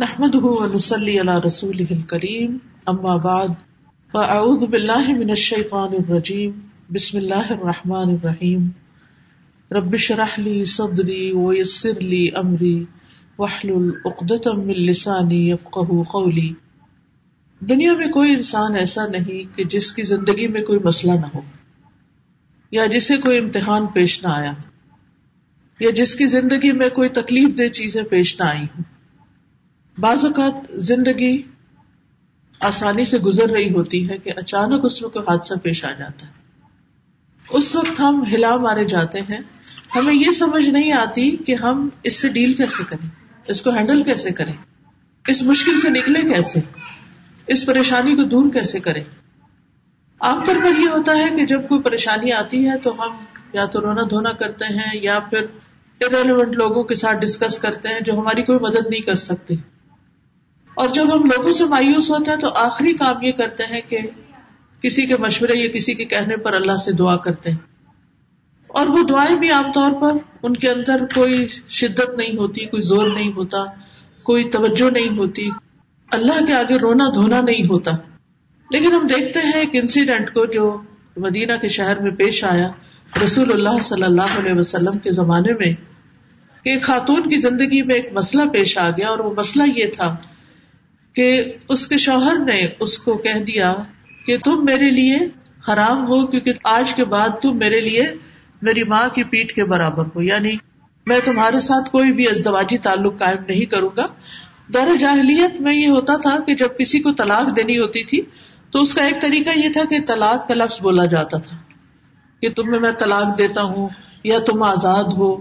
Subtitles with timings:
[0.00, 3.48] نحمده ونصلي على رسوله الكريم اما بعد
[4.12, 6.50] فاعوذ بالله من الشيطان الرجيم،
[6.92, 8.68] بسم الله الرحمن الرحيم.
[9.70, 12.84] رب اشرح لي صدري ويسر لي امري
[13.38, 16.52] واحلل عقدة من لساني يفقهوا قولي.
[17.60, 21.40] دنیا میں کوئی انسان ایسا نہیں کہ جس کی زندگی میں کوئی مسئلہ نہ ہو،
[22.70, 24.52] یا جسے کوئی امتحان پیش نہ آیا،
[25.80, 28.97] یا جس کی زندگی میں کوئی تکلیف دہ چیزیں پیش نہ آئی ہوں۔
[29.98, 31.42] بعض اوقات زندگی
[32.60, 36.26] آسانی سے گزر رہی ہوتی ہے کہ اچانک اس میں کوئی حادثہ پیش آ جاتا
[36.26, 36.32] ہے۔
[37.50, 39.38] اس وقت ہم ہلا مارے جاتے ہیں۔
[39.96, 43.08] ہمیں یہ سمجھ نہیں آتی کہ ہم اس سے ڈیل کیسے کریں،
[43.46, 44.52] اس کو ہینڈل کیسے کریں،
[45.28, 46.60] اس مشکل سے نکلے کیسے،
[47.46, 49.04] اس پریشانی کو دور کیسے کریں۔
[50.20, 53.64] عام طور پر یہ ہوتا ہے کہ جب کوئی پریشانی آتی ہے تو ہم یا
[53.64, 55.46] تو رونا دھونا کرتے ہیں یا پھر
[56.00, 59.54] ارریلیونٹ لوگوں کے ساتھ ڈسکس کرتے ہیں جو ہماری کوئی مدد نہیں کر سکتے۔
[60.78, 63.98] اور جب ہم لوگوں سے مایوس ہوتے ہیں تو آخری کام یہ کرتے ہیں کہ
[64.82, 67.58] کسی کے مشورے یا کسی کے کہنے پر اللہ سے دعا کرتے ہیں۔
[68.66, 72.80] اور وہ دعائیں بھی عام طور پر ان کے اندر کوئی شدت نہیں ہوتی، کوئی
[72.80, 73.64] زور نہیں ہوتا،
[74.22, 75.50] کوئی توجہ نہیں ہوتی۔
[76.10, 77.90] اللہ کے آگے رونا دھونا نہیں ہوتا۔
[78.70, 80.80] لیکن ہم دیکھتے ہیں ایک انسیڈنٹ کو جو
[81.16, 82.68] مدینہ کے شہر میں پیش آیا۔
[83.24, 85.70] رسول اللہ صلی اللہ علیہ وسلم کے زمانے میں
[86.64, 89.86] کہ ایک خاتون کی زندگی میں ایک مسئلہ پیش آ گیا اور وہ مسئلہ یہ
[89.86, 90.16] تھا
[91.18, 93.74] کہ اس کے شوہر نے اس کو کہہ دیا
[94.26, 95.18] کہ تم میرے لیے
[95.68, 98.02] حرام ہو، کیونکہ آج کے بعد تم میرے لیے
[98.62, 100.50] میری ماں کی پیٹ کے برابر ہو۔ یعنی
[101.06, 104.06] میں تمہارے ساتھ کوئی بھی ازدواجی تعلق قائم نہیں کروں گا۔
[104.68, 108.20] دور جاہلیت میں یہ ہوتا تھا کہ جب کسی کو طلاق دینی ہوتی تھی،
[108.70, 111.56] تو اس کا ایک طریقہ یہ تھا کہ طلاق کا لفظ بولا جاتا تھا
[112.40, 113.88] کہ تمہیں میں طلاق دیتا ہوں
[114.24, 115.36] یا تم آزاد ہو۔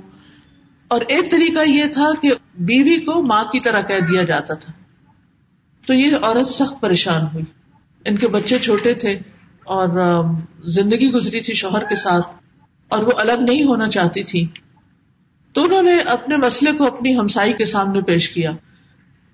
[0.88, 4.74] اور ایک طریقہ یہ تھا کہ بیوی کو ماں کی طرح کہہ دیا جاتا تھا۔
[5.88, 7.46] تو یہ عورت سخت پریشان ہوئی۔
[8.06, 9.20] ان کے بچے چھوٹے تھے
[9.66, 10.24] اور
[10.64, 12.28] زندگی گزری تھی شوہر کے ساتھ
[12.88, 14.48] اور وہ الگ نہیں ہونا چاہتی تھی۔
[15.54, 18.52] تو انہوں نے اپنے مسئلے کو اپنی ہمسائی کے سامنے پیش کیا۔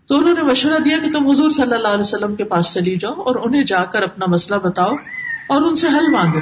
[0.06, 2.98] تو انہوں نے مشورہ دیا کہ تم حضور صلی اللہ علیہ وسلم کے پاس چلی
[2.98, 4.92] جاؤ اور انہیں جا کر اپنا مسئلہ بتاؤ
[5.50, 6.40] اور ان سے حل مانگو۔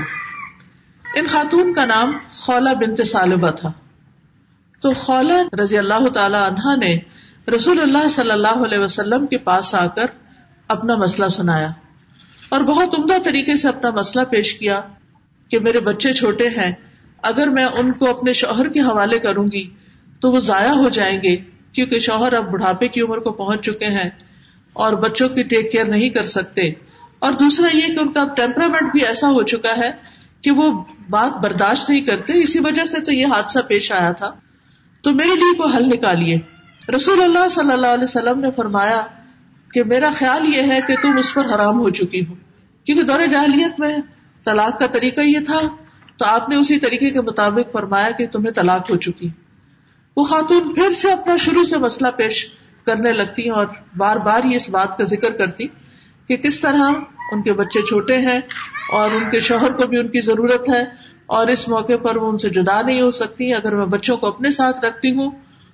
[1.15, 3.71] ان خاتون کا نام خولا بنت سالبہ تھا۔
[4.81, 6.97] تو خولا رضی اللہ تعالی عنہا نے
[7.47, 10.05] رسول اللہ صلی اللہ علیہ وسلم کے پاس آ کر
[10.67, 11.69] اپنا مسئلہ سنایا
[12.49, 14.79] اور بہت عمدہ طریقے سے اپنا مسئلہ پیش کیا
[15.49, 16.71] کہ میرے بچے چھوٹے ہیں،
[17.23, 19.69] اگر میں ان کو اپنے شوہر کے حوالے کروں گی
[20.19, 21.35] تو وہ ضائع ہو جائیں گے
[21.73, 24.09] کیونکہ شوہر اب بڑھاپے کی عمر کو پہنچ چکے ہیں
[24.73, 26.61] اور بچوں کی ٹیک کیئر نہیں کر سکتے۔
[27.19, 29.91] اور دوسرا یہ کہ ان کا ٹیمپرامنٹ بھی ایسا ہو چکا ہے
[30.41, 34.31] کہ وہ بات برداشت نہیں کرتے، اسی وجہ سے تو یہ حادثہ پیش آیا تھا۔
[35.01, 36.37] تو میرے لیے کوئی حل نکالیے۔
[36.95, 39.01] رسول اللہ صلی اللہ علیہ وسلم نے فرمایا
[39.73, 42.33] کہ میرا خیال یہ ہے کہ تم اس پر حرام ہو چکی ہو۔
[42.83, 43.97] کیونکہ دور جاہلیت میں
[44.45, 45.59] طلاق کا طریقہ یہ تھا،
[46.17, 49.29] تو آپ نے اسی طریقے کے مطابق فرمایا کہ تمہیں طلاق ہو چکی۔
[50.17, 52.49] وہ خاتون پھر سے اپنا شروع سے مسئلہ پیش
[52.85, 55.67] کرنے لگتی اور بار بار یہ اس بات کا ذکر کرتی
[56.27, 56.91] کہ کس طرح
[57.31, 58.39] ان کے بچے چھوٹے ہیں
[58.91, 60.85] اور ان کے شوہر کو بھی ان کی ضرورت ہے
[61.25, 64.27] اور اس موقع پر وہ ان سے جدا نہیں ہو سکتی۔ اگر میں بچوں کو
[64.27, 65.31] اپنے ساتھ رکھتی ہوں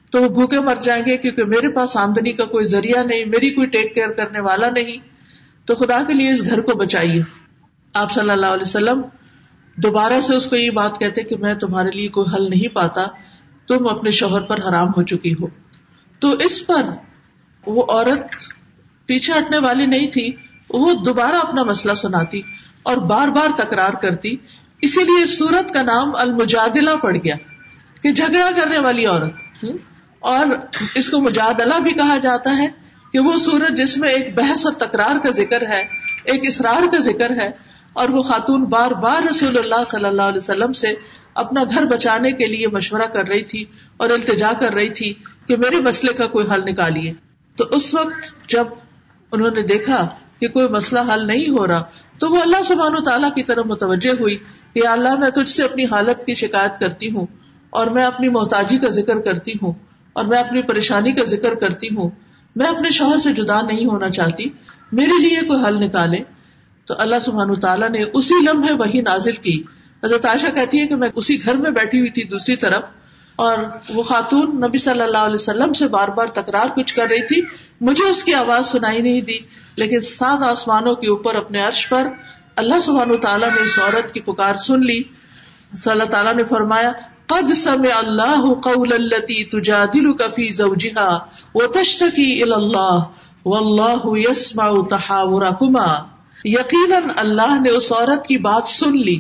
[0.09, 3.49] تو وہ بھوکے مر جائیں گے کیونکہ میرے پاس آمدنی کا کوئی ذریعہ نہیں، میری
[3.49, 4.97] کوئی ٹیک کیئر کرنے والا نہیں۔
[5.65, 7.21] تو خدا کے لیے اس گھر کو بچائیے۔
[7.93, 9.01] آپ صلی اللہ علیہ وسلم
[9.75, 13.05] دوبارہ سے اس کو یہ بات کہتے کہ میں تمہارے لیے کوئی حل نہیں پاتا،
[13.67, 15.47] تم اپنے شوہر پر حرام ہو چکی ہو۔
[16.19, 16.81] تو اس پر
[17.65, 18.53] وہ عورت
[19.05, 20.31] پیچھے ہٹنے والی نہیں تھی،
[20.69, 22.41] وہ دوبارہ اپنا مسئلہ سناتی
[22.83, 24.35] اور بار بار تکرار کرتی۔
[24.81, 27.35] اسی لیے سورت کا نام المجادلہ پڑ گیا
[28.03, 29.65] کہ جھگڑا کرنے والی عورت۔
[30.19, 30.45] اور
[30.95, 32.67] اس کو مجادلہ بھی کہا جاتا ہے
[33.13, 35.83] کہ وہ سورج جس میں ایک بحث اور تکرار کا ذکر ہے،
[36.23, 37.49] ایک اسرار کا ذکر ہے،
[37.93, 40.93] اور وہ خاتون بار بار رسول اللہ صلی اللہ علیہ وسلم سے
[41.33, 43.63] اپنا گھر بچانے کے لیے مشورہ کر رہی تھی
[43.97, 45.13] اور التجا کر رہی تھی
[45.47, 47.13] کہ میرے مسئلے کا کوئی حل نکالیے۔
[47.57, 48.67] تو اس وقت جب
[49.31, 50.07] انہوں نے دیکھا
[50.39, 51.83] کہ کوئی مسئلہ حل نہیں ہو رہا،
[52.19, 54.37] تو وہ اللہ سبحان و تعالیٰ کی طرف متوجہ ہوئی
[54.73, 57.25] کہ اللہ میں تجھ سے اپنی حالت کی شکایت کرتی ہوں
[57.69, 59.73] اور میں اپنی محتاجی کا ذکر کرتی ہوں۔
[60.17, 62.09] اور میں اپنی پریشانی کا ذکر کرتی ہوں۔
[62.55, 64.45] میں اپنے شوہر سے جدا نہیں ہونا چاہتی۔
[64.91, 66.17] میرے لیے کوئی حل نکالے۔
[66.85, 69.63] تو اللہ سبحان تعالیٰ نے اسی لمحے وہی نازل کی۔
[70.03, 72.83] حضرت عائشہ کہتی ہے کہ میں اسی گھر میں بیٹھی ہوئی تھی دوسری طرف
[73.35, 73.57] اور
[73.89, 77.41] وہ خاتون نبی صلی اللہ علیہ وسلم سے بار بار تکرار کچھ کر رہی تھی۔
[77.81, 79.37] مجھے اس کی آواز سنائی نہیں دی،
[79.75, 82.07] لیکن سات آسمانوں کے اوپر اپنے عرش پر
[82.55, 85.03] اللہ سبحان تعالیٰ نے اس عورت کی پکار سن لی۔
[85.77, 86.91] صلی اللہ تعالیٰ نے فرمایا
[87.29, 93.09] قد سمع اللہ قول التي تجادلك في زوجها وتشتكي الى الله
[93.45, 95.87] والله يسمع تحاوركما
[96.45, 99.17] یقیناً اللہ نے اس عورت کی بات سن لی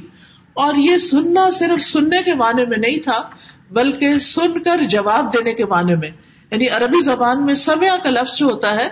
[0.65, 3.19] اور یہ سننا صرف سننے کے معنی میں نہیں تھا
[3.71, 6.11] بلکہ سن کر جواب دینے کے معنی میں.
[6.51, 8.87] یعنی عربی زبان میں سمیا کا لفظ جو ہوتا ہے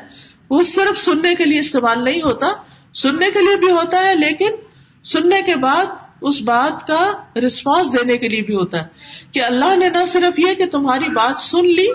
[0.49, 2.47] وہ صرف سننے کے لیے استعمال نہیں ہوتا،
[2.93, 4.59] سننے کے لیے بھی ہوتا ہے لیکن
[5.03, 7.01] سننے کے بعد اس بات کا
[7.45, 11.09] رسپانس دینے کے لیے بھی ہوتا ہے کہ اللہ نے نہ صرف یہ کہ تمہاری
[11.13, 11.87] بات سن لی،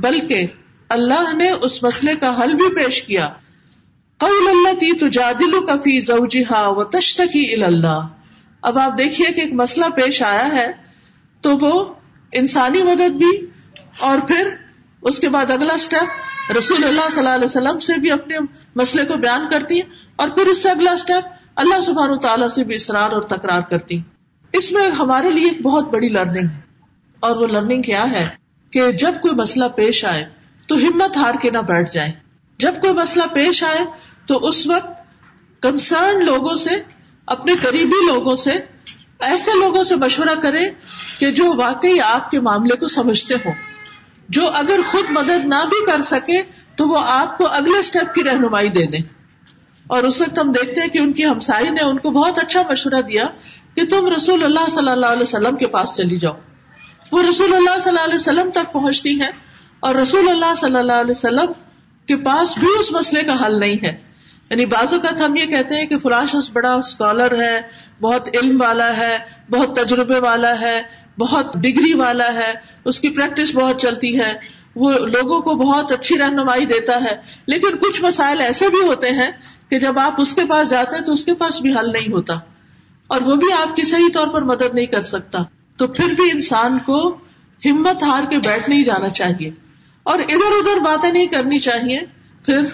[0.00, 0.46] بلکہ
[0.90, 3.28] اللہ نے اس مسئلے کا حل بھی پیش کیا۔
[4.20, 8.06] قول اللہ تی تجادل کفی زوجہا و تشتکی اللہ
[8.62, 10.66] اب آپ دیکھیے کہ ایک مسئلہ پیش آیا ہے،
[11.42, 11.72] تو وہ
[12.32, 13.32] انسانی مدد بھی،
[14.00, 14.48] اور پھر
[15.02, 18.38] اس کے بعد اگلا اسٹیپ رسول اللہ صلی اللہ علیہ وسلم سے بھی اپنے
[18.76, 22.48] مسئلے کو بیان کرتی ہیں، اور پھر اس سے اگلا اسٹیپ اللہ سبحان و تعالیٰ
[22.48, 24.00] سے بھی اصرار اور تکرار کرتی۔
[24.52, 26.60] اس میں ہمارے لیے ایک بہت بڑی لرننگ ہے۔
[27.20, 28.28] اور وہ لرننگ کیا ہے
[28.70, 30.24] کہ جب کوئی مسئلہ پیش آئے
[30.68, 32.10] تو ہمت ہار کے نہ بیٹھ جائے۔
[32.58, 33.80] جب کوئی مسئلہ پیش آئے
[34.26, 35.02] تو اس وقت
[35.62, 36.70] کنسرن لوگوں سے،
[37.26, 38.52] اپنے قریبی لوگوں سے،
[39.20, 40.70] ایسے لوگوں سے مشورہ کرے
[41.18, 43.52] کہ جو واقعی آپ کے معاملے کو سمجھتے ہوں۔
[44.28, 46.42] جو اگر خود مدد نہ بھی کر سکے
[46.76, 49.23] تو وہ آپ کو اگلے اسٹیپ کی رہنمائی دے دیں۔
[49.86, 52.62] اور اس وقت ہم دیکھتے ہیں کہ ان کی ہمسائی نے ان کو بہت اچھا
[52.70, 53.24] مشورہ دیا
[53.74, 56.34] کہ تم رسول اللہ صلی اللہ علیہ وسلم کے پاس چلی جاؤ۔
[57.12, 59.30] وہ رسول اللہ صلی اللہ علیہ وسلم تک پہنچتی ہیں
[59.80, 61.52] اور رسول اللہ صلی اللہ علیہ وسلم
[62.08, 64.14] کے پاس بھی اس مسئلے کا حل نہیں ہے۔
[64.50, 67.60] یعنی بعض اوقات ہم یہ کہتے ہیں کہ فلاں شخص بڑا اسکالر ہے،
[68.00, 69.18] بہت علم والا ہے،
[69.50, 70.82] بہت تجربے والا ہے،
[71.18, 72.52] بہت ڈگری والا ہے،
[72.84, 74.34] اس کی پریکٹس بہت چلتی ہے۔
[74.76, 77.16] وہ لوگوں کو بہت اچھی رہنمائی دیتا ہے۔
[77.46, 79.30] لیکن کچھ مسائل ایسے بھی ہوتے ہیں
[79.74, 82.12] کہ جب آپ اس کے پاس جاتے ہیں تو اس کے پاس بھی حل نہیں
[82.12, 82.34] ہوتا
[83.06, 85.38] اور وہ بھی آپ کی صحیح طور پر مدد نہیں کر سکتا
[85.76, 87.16] تو پھر بھی انسان کو
[87.64, 89.50] ہمت ہار کے بیٹھ نہیں جانا چاہیے
[90.02, 92.00] اور ادھر ادھر باتیں نہیں کرنی چاہیے،
[92.46, 92.64] پھر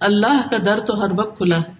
[0.00, 1.72] اللہ کا در تو ہر وقت کھلا ہے،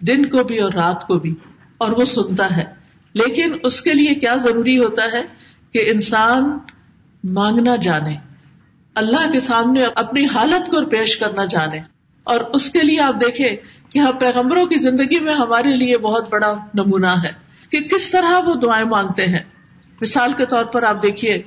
[0.00, 1.34] دن کو بھی اور رات کو بھی،
[1.78, 2.64] اور وہ سنتا ہے۔
[3.12, 5.22] لیکن اس کے لیے کیا ضروری ہوتا ہے
[5.72, 6.58] کہ انسان
[7.24, 8.16] مانگنا جانے،
[8.94, 11.94] اللہ کے سامنے اپنی حالت کو پیش کرنا جانے۔
[12.24, 13.56] اور اس کے لیے آپ دیکھیں
[13.94, 17.32] کہ ہاں پیغمبروں کی زندگی میں ہمارے لیے بہت بڑا نمونہ ہے
[17.70, 19.38] کہ کس طرح وہ دعائیں مانگتے ہیں۔
[20.00, 21.42] مثال کے طور پر آپ دیکھیے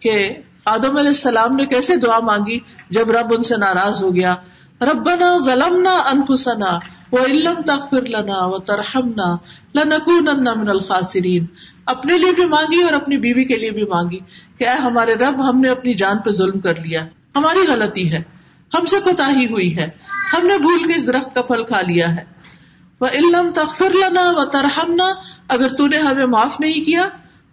[0.00, 0.30] کہ
[0.64, 2.58] آدم علیہ السلام نے کیسے دعا مانگی
[2.90, 4.34] جب رب ان سے ناراض ہو گیا۔
[4.80, 6.74] ربنا ظلمنا انفسنا
[7.12, 9.36] وان تغفر لنا وترحمنا
[9.74, 11.46] لنكونن من الخاسرین۔
[11.86, 14.18] اپنے لیے بھی مانگی اور اپنی بیوی کے لیے بھی مانگی
[14.58, 17.06] کہ اے ہمارے رب، ہم نے اپنی جان پہ ظلم کر لیا۔
[17.36, 18.22] ہماری غلطی ہے،
[18.74, 22.16] ہم سے کوتا ہوئی ہے۔ ہم نے بھول کے اس درخت کا پھل کھا لیا
[22.16, 22.32] ہے۔
[23.00, 25.04] وہ علم تغفر لنا و ترحمنا
[25.48, 27.08] اگر تو نے ہمیں معاف نہیں کیا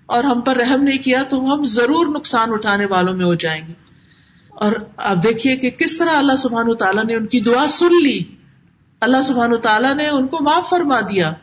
[0.05, 3.67] اور ہم پر رحم نہیں کیا، تو ہم ضرور نقصان اٹھانے والوں میں ہو جائیں
[3.67, 3.73] گے۔
[4.49, 8.23] اور آپ دیکھیے کہ کس طرح اللہ سبحان تعالیٰ نے ان کی دعا سن لی۔
[9.01, 11.33] اللہ سبحان تعالیٰ نے ان کو معاف فرما دیا۔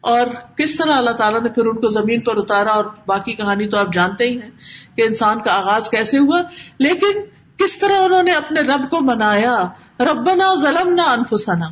[0.00, 0.26] اور
[0.56, 3.78] کس طرح اللہ تعالیٰ نے پھر ان کو زمین پر اتارا، اور باقی کہانی تو
[3.78, 4.50] آپ جانتے ہی ہیں
[4.96, 6.40] کہ انسان کا آغاز کیسے ہوا۔
[6.78, 9.68] لیکن کس طرح انہوں نے اپنے رب کو منایا؟
[10.00, 11.66] ربنا ظلم نہ انفسنا۔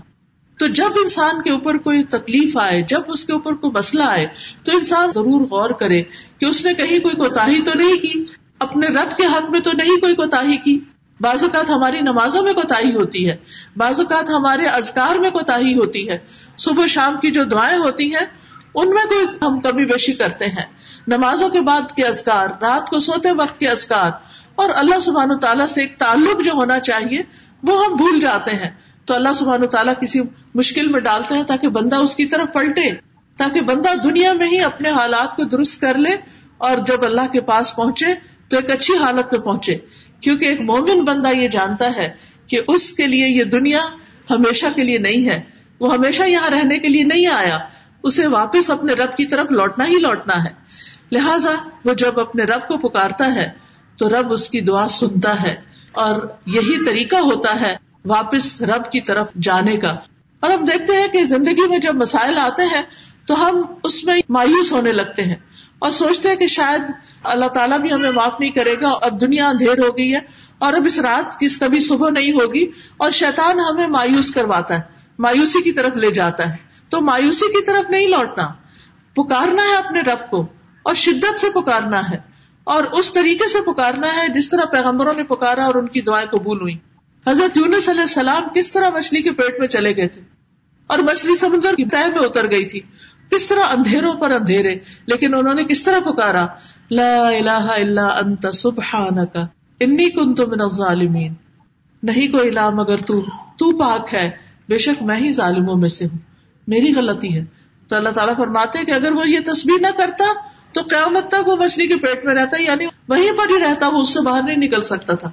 [0.59, 4.27] تو جب انسان کے اوپر کوئی تکلیف آئے، جب اس کے اوپر کوئی مسئلہ آئے،
[4.65, 6.03] تو انسان ضرور غور کرے
[6.39, 8.25] کہ اس نے کہیں کوئی کوتا تو نہیں کی؟
[8.59, 10.79] اپنے رب کے حق میں تو نہیں کوئی کوتا کی؟
[11.21, 13.37] بعض اوقات ہماری نمازوں میں کوتا ہوتی ہے۔
[13.77, 16.19] بعض اوقات ہمارے ازکار میں کوتا ہوتی ہے۔
[16.59, 18.27] صبح شام کی جو دعائیں ہوتی ہیں،
[18.75, 20.65] ان میں کوئی ہم کمی بیشی کرتے ہیں۔
[21.07, 24.11] نمازوں کے بعد کے ازکار رات کو سوتے وقت کے ازکار
[24.55, 27.23] اور اللہ سبحان و تعالیٰ سے ایک تعلق جو ہونا چاہیے،
[27.63, 28.71] وہ ہم بھول جاتے ہیں۔
[29.05, 30.21] تو اللہ سبحان و تعالیٰ کسی
[30.55, 32.91] مشکل میں ڈالتے ہیں تاکہ بندہ اس کی طرف پلٹے،
[33.37, 36.11] تاکہ بندہ دنیا میں ہی اپنے حالات کو درست کر لے
[36.59, 38.07] اور جب اللہ کے پاس پہنچے
[38.49, 39.77] تو ایک اچھی حالت میں پہنچے۔
[40.21, 42.15] کیونکہ ایک مومن بندہ یہ جانتا ہے
[42.47, 43.81] کہ اس کے لیے یہ دنیا
[44.31, 45.41] ہمیشہ کے لیے نہیں ہے۔
[45.81, 47.59] وہ ہمیشہ یہاں رہنے کے لیے نہیں آیا۔
[48.03, 50.51] اسے واپس اپنے رب کی طرف لوٹنا ہی لوٹنا ہے۔
[51.13, 51.51] لہذا
[51.85, 53.62] وہ جب اپنے رب کو پکارتا ہے
[53.99, 55.55] تو رب اس کی دعا سنتا ہے
[55.93, 59.97] اور یہی طریقہ ہوتا ہے واپس رب کی طرف جانے کا۔
[60.41, 62.83] اور ہم دیکھتے ہیں کہ زندگی میں جب مسائل آتے ہیں
[63.27, 65.35] تو ہم اس میں مایوس ہونے لگتے ہیں
[65.79, 66.83] اور سوچتے ہیں کہ شاید
[67.25, 70.21] اللہ تعالیٰ بھی ہمیں معاف نہیں کرے گا اب دنیا اندھیر ہو گئی ہے
[70.59, 74.81] اور اب اس رات کس کبھی صبح نہیں ہوگی اور شیطان ہمیں مایوس کرواتا ہے،
[75.19, 76.57] مایوسی کی طرف لے جاتا ہے۔
[76.89, 78.49] تو مایوسی کی طرف نہیں لوٹنا،
[79.13, 80.47] پکارنا ہے اپنے رب کو
[80.83, 82.32] اور شدت سے پکارنا ہے۔
[82.65, 86.27] اور اس طریقے سے پکارنا ہے جس طرح پیغمبروں نے پکارا اور ان کی دعائیں
[86.27, 86.75] قبول ہوئی
[87.27, 90.21] حضرت یونس علیہ السلام کس طرح مچھلی کے پیٹ میں چلے گئے تھے؟
[90.87, 92.81] اور مچھلی سمندر کی تہ میں اتر گئی تھی۔
[93.31, 94.77] کس طرح اندھیروں پر اندھیرے،
[95.07, 96.47] لیکن انہوں نے کس طرح پکارا؟
[96.91, 99.37] لا الہ الا انت سبحانک،
[99.81, 101.35] انی کنت من الظالمین۔
[102.03, 103.23] نہیں کوئی الا مگر تو
[103.57, 104.31] تو پاک ہے۔
[104.69, 106.19] بے شک میں ہی ظالموں میں سے ہوں۔
[106.67, 107.45] میری غلطی ہے۔
[107.89, 111.57] تو اللہ تعالیٰ فرماتے کہ اگر وہ یہ تصویر نہ کرتا تو قیامت تک وہ
[111.57, 114.57] مچھلی کے پیٹ میں رہتا یعنی وہیں پر ہی رہتا، وہ اس سے باہر نہیں
[114.57, 115.31] نکل سکتا تھا۔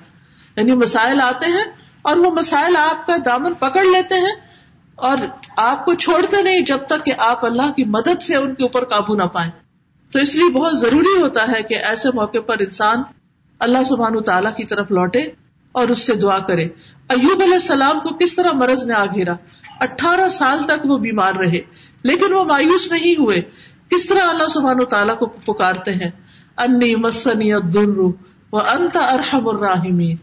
[0.56, 1.64] یعنی مسائل آتے ہیں
[2.02, 4.50] اور وہ مسائل آپ کا دامن پکڑ لیتے ہیں
[4.96, 5.18] اور
[5.58, 8.86] آپ کو چھوڑتے نہیں جب تک کہ آپ اللہ کی مدد سے ان کے اوپر
[8.86, 9.52] قابو نہ پائیں۔
[10.12, 12.98] تو اس لیے بہت ضروری ہوتا ہے کہ ایسے موقع پر انسان
[13.60, 15.20] اللہ سبحان تعالیٰ کی طرف لوٹے
[15.72, 16.64] اور اس سے دعا کرے۔
[17.10, 19.34] ایوب علیہ السلام کو کس طرح مرض نے آ گھیرا
[19.80, 21.60] اٹھارہ سال تک وہ بیمار رہے،
[22.04, 23.42] لیکن وہ مایوس نہیں ہوئے۔
[23.90, 26.12] کس طرح اللہ سبحان تعالیٰ کو پکارتے ہیں؟
[26.58, 27.54] انی مسنی
[28.52, 30.16] وہ انت ارحم الراحمین۔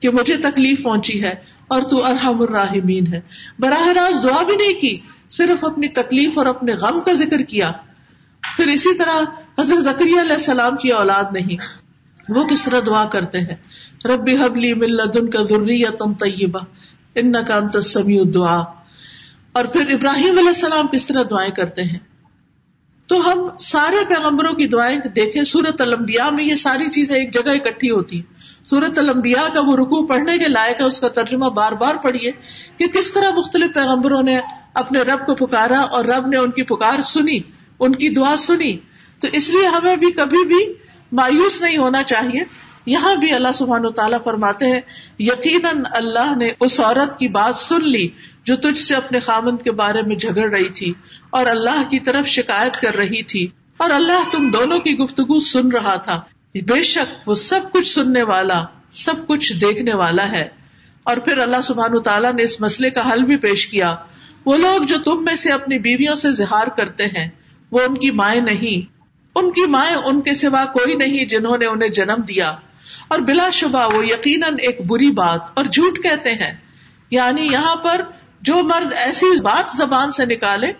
[0.00, 1.34] کہ مجھے تکلیف پہنچی ہے
[1.68, 3.20] اور تو ارحم الراحمین ہے۔
[3.58, 4.94] براہ راست دعا بھی نہیں کی،
[5.30, 7.72] صرف اپنی تکلیف اور اپنے غم کا ذکر کیا۔
[8.56, 9.22] پھر اسی طرح
[9.60, 11.56] حضرت زکری علیہ السلام کی اولاد نہیں،
[12.28, 13.56] وہ کس طرح دعا کرتے ہیں؟
[14.04, 16.60] ربی حبلی ملدن کا ذریتم طیبہ
[17.14, 18.62] ان کا انت سمیع دعا
[19.52, 21.98] اور پھر ابراہیم علیہ السلام کس طرح دعائیں کرتے ہیں؟
[23.06, 27.50] تو ہم سارے پیغمبروں کی دعائیں دیکھیں سورت المبیا میں یہ ساری چیزیں ایک جگہ
[27.50, 28.22] اکٹھی ہوتی
[28.64, 32.32] سورت المبیا کا وہ رکو پڑھنے کے لائق ہے، اس کا ترجمہ بار بار پڑھیے
[32.76, 34.40] کہ کس طرح مختلف پیغمبروں نے
[34.74, 37.40] اپنے رب کو پکارا اور رب نے ان کی پکار سنی،
[37.80, 38.76] ان کی دعا سنی۔
[39.18, 40.74] تو اس لیے ہمیں بھی کبھی بھی
[41.12, 42.44] مایوس نہیں ہونا چاہیے۔
[42.86, 44.80] یہاں بھی اللہ سبحان و تعالیٰ فرماتے ہیں،
[45.18, 48.08] یقیناً اللہ نے اس عورت کی بات سن لی
[48.44, 50.92] جو تجھ سے اپنے خامند کے بارے میں جھگڑ رہی تھی
[51.30, 55.68] اور اللہ کی طرف شکایت کر رہی تھی اور اللہ تم دونوں کی گفتگو سن
[55.68, 56.20] رہا تھا۔
[56.54, 60.48] بے شک وہ سب کچھ سننے والا، سب کچھ دیکھنے والا ہے۔
[61.04, 63.96] اور پھر اللہ سبحان تعالیٰ نے اس مسئلے کا حل بھی پیش کیا۔
[64.44, 67.30] وہ لوگ جو تم میں سے اپنی بیویوں سے زہار کرتے ہیں،
[67.70, 68.94] وہ ان کی مائیں نہیں۔
[69.36, 72.54] ان کی مائیں ان کے سوا کوئی نہیں جنہوں نے انہیں جنم دیا۔
[73.08, 76.56] اور بلا شبہ وہ یقیناً ایک بری بات اور جھوٹ کہتے ہیں۔
[77.10, 78.00] یعنی یہاں پر
[78.40, 80.72] جو مرد ایسی بات زبان سے نکالے،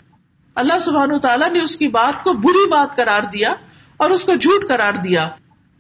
[0.55, 3.55] اللہ سبحان تعالیٰ نے اس کی بات کو بری بات قرار دیا
[3.97, 5.29] اور اس کو جھوٹ قرار دیا۔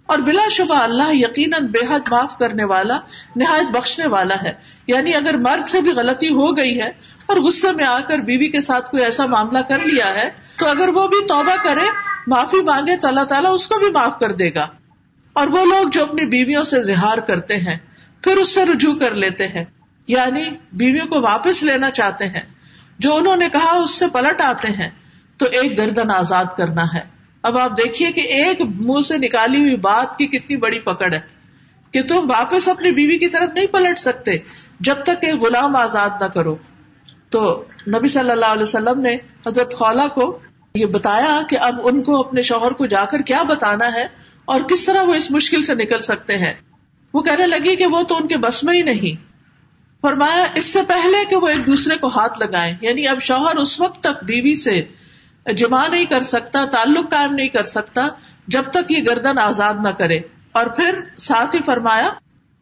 [0.07, 2.99] اور بلا شبہ اللہ یقیناً بے حد معاف کرنے والا،
[3.37, 4.53] نہایت بخشنے والا ہے۔
[4.87, 6.89] یعنی اگر مرد سے بھی غلطی ہو گئی ہے
[7.27, 10.69] اور غصے میں آ کر بیوی کے ساتھ کوئی ایسا معاملہ کر لیا ہے، تو
[10.69, 11.89] اگر وہ بھی توبہ کرے،
[12.27, 14.67] معافی مانگے تو اللہ تعالیٰ اس کو بھی معاف کر دے گا۔
[15.35, 17.77] اور وہ لوگ جو اپنی بیویوں سے زہار کرتے ہیں،
[18.23, 19.65] پھر اس سے رجوع کر لیتے ہیں۔
[20.09, 22.43] یعنی بیویوں کو واپس لینا چاہتے ہیں۔
[22.99, 24.91] جو انہوں نے کہا اس سے پلٹ آتے ہیں۔
[25.37, 27.01] تو ایک گردن آزاد کرنا ہے۔
[27.43, 31.21] اب آپ دیکھیے کہ ایک منہ سے نکالی ہوئی بات کی کتنی بڑی پکڑ ہے۔
[31.91, 34.33] کہ تم واپس اپنی بیوی کی طرف نہیں پلٹ سکتے،
[34.81, 36.57] جب تک کہ غلام آزاد نہ کرو۔
[37.31, 40.39] تو نبی صلی اللہ علیہ وسلم نے حضرت خولا کو
[40.75, 44.07] یہ بتایا کہ اب ان کو اپنے شوہر کو جا کر کیا بتانا ہے۔
[44.45, 46.53] اور کس طرح وہ اس مشکل سے نکل سکتے ہیں؟
[47.15, 49.35] وہ کہنے لگی کہ وہ تو ان کے بس میں ہی نہیں۔
[50.01, 53.81] فرمایا، اس سے پہلے کہ وہ ایک دوسرے کو ہاتھ لگائے یعنی اب شوہر اس
[53.81, 54.83] وقت تک بیوی سے
[55.53, 58.03] جمع نہیں کر سکتا، تعلق قائم نہیں کر سکتا،
[58.49, 60.21] جب تک یہ گردن آزاد نہ کرے۔
[60.53, 62.11] اور پھر ساتھ ہی فرمایا،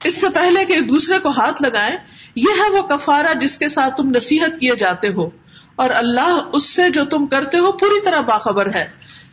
[0.05, 1.97] اس سے پہلے کہ ایک دوسرے کو ہاتھ لگائے
[2.35, 5.31] یہ ہے وہ کفارہ جس کے ساتھ تم نصیحت کیے جاتے ہو۔
[5.77, 8.85] اور اللہ اس سے جو تم کرتے ہو پوری طرح باخبر ہے۔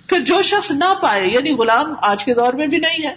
[0.09, 3.15] پھر جو شخص نہ پائے یعنی غلام آج کے دور میں بھی نہیں ہے،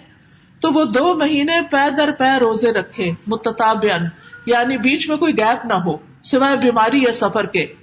[0.61, 4.01] تو وہ دو مہینے پے در پے روزے رکھے متطابین
[4.45, 7.73] یعنی بیچ میں کوئی گیپ نہ ہو، سوائے بیماری یا سفر کے۔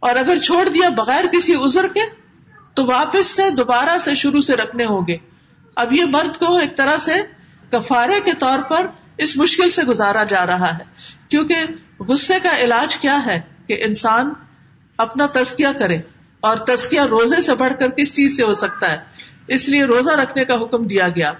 [0.00, 2.00] اور اگر چھوڑ دیا بغیر کسی ازر کے،
[2.74, 5.16] تو واپس سے دوبارہ سے شروع سے رکھنے ہوں گے۔
[5.74, 7.12] اب یہ مرد کو ایک طرح سے
[7.70, 8.86] کفارے کے طور پر
[9.18, 10.84] اس مشکل سے گزارا جا رہا ہے۔
[11.28, 11.56] کیونکہ
[12.00, 14.32] غصے کا علاج کیا ہے کہ انسان
[14.98, 15.98] اپنا تزکیہ کرے
[16.42, 18.98] اور تزکیہ روزے سے بڑھ کر کس چیز سے ہو سکتا ہے؟
[19.48, 21.32] اس لیے روزہ رکھنے کا حکم دیا گیا۔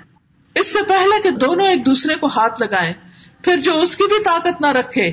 [0.57, 2.93] اس سے پہلے کہ دونوں ایک دوسرے کو ہاتھ لگائے
[3.45, 5.11] پھر جو اس کی بھی طاقت نہ رکھے،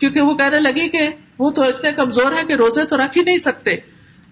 [0.00, 3.22] کیونکہ وہ کہنے لگی کہ وہ تو اتنے کمزور ہے کہ روزے تو رکھ ہی
[3.22, 3.76] نہیں سکتے،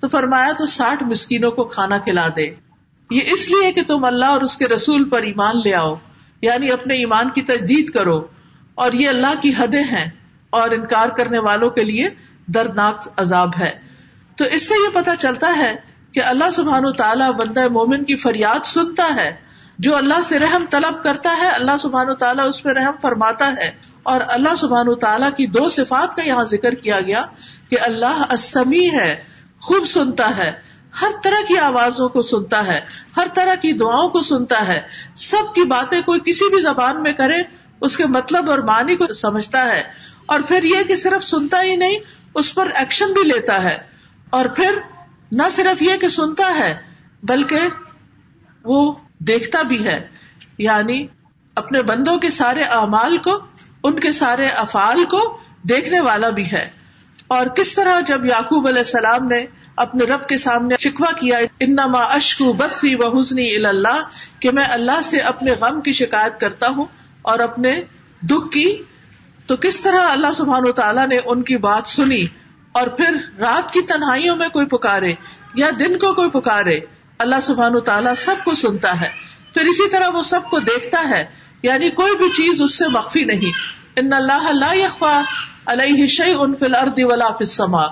[0.00, 2.48] تو فرمایا تو ساٹھ مسکینوں کو کھانا کھلا دے۔
[3.10, 5.94] یہ اس لیے کہ تم اللہ اور اس کے رسول پر ایمان لے آؤ
[6.42, 8.18] یعنی اپنے ایمان کی تجدید کرو،
[8.74, 10.08] اور یہ اللہ کی حدیں ہیں
[10.52, 12.08] اور انکار کرنے والوں کے لیے
[12.46, 13.78] دردناک عذاب ہے۔
[14.36, 15.74] تو اس سے یہ پتا چلتا ہے
[16.12, 21.02] کہ اللہ سبحان تعالیٰ بندہ مومن کی فریاد سنتا ہے۔ جو اللہ سے رحم طلب
[21.02, 23.70] کرتا ہے، اللہ سبحان تعالیٰ اس پہ رحم فرماتا ہے۔
[24.02, 27.26] اور اللہ سبحان تعالیٰ کی دو صفات کا یہاں ذکر کیا گیا
[27.68, 29.22] کہ اللہ اسمی ہے،
[29.60, 30.52] خوب سنتا ہے،
[31.02, 32.80] ہر طرح کی آوازوں کو سنتا ہے،
[33.16, 34.80] ہر طرح کی دعاؤں کو سنتا ہے۔
[35.16, 37.36] سب کی باتیں کوئی کسی بھی زبان میں کرے،
[37.80, 39.82] اس کے مطلب اور معنی کو سمجھتا ہے۔
[40.26, 41.98] اور پھر یہ کہ صرف سنتا ہی نہیں
[42.34, 43.78] اس پر ایکشن بھی لیتا ہے۔
[44.30, 44.78] اور پھر
[45.32, 46.78] نہ صرف یہ کہ سنتا ہے،
[47.22, 47.58] بلکہ
[48.64, 50.08] وہ دیکھتا بھی ہے۔
[50.58, 51.06] یعنی
[51.54, 53.38] اپنے بندوں کے سارے اعمال کو،
[53.84, 56.70] ان کے سارے افعال کو دیکھنے والا بھی ہے۔
[57.26, 59.46] اور کس طرح جب یعقوب علیہ السلام نے
[59.76, 64.08] اپنے رب کے سامنے شکوا کیا، انما اشکو بدفی و حسنی اللہ
[64.40, 66.84] کہ میں اللہ سے اپنے غم کی شکایت کرتا ہوں
[67.22, 67.80] اور اپنے
[68.22, 68.82] دکھ کی
[69.46, 72.26] تو کس طرح اللہ سبحان و تعالیٰ نے ان کی بات سنی
[72.72, 75.14] اور پھر رات کی تنہائیوں میں کوئی پکارے
[75.54, 76.80] یا دن کو کوئی پکارے،
[77.18, 79.08] اللہ سبحان تعالیٰ سب کو سنتا ہے۔
[79.54, 81.24] پھر اسی طرح وہ سب کو دیکھتا ہے
[81.62, 83.52] یعنی کوئی بھی چیز اس سے مخفی نہیں۔
[83.96, 87.86] ان اللہ علیہ ان فل اردی ولا فما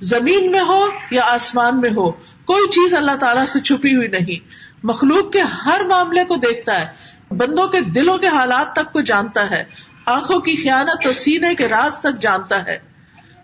[0.00, 2.10] زمین میں ہو یا آسمان میں ہو،
[2.44, 4.50] کوئی چیز اللہ تعالیٰ سے چھپی ہوئی نہیں۔
[4.82, 6.86] مخلوق کے ہر معاملے کو دیکھتا ہے،
[7.34, 9.64] بندوں کے دلوں کے حالات تک کو جانتا ہے۔
[10.08, 12.78] آنکھوں کی خیانت اور سینے کے راز تک جانتا ہے۔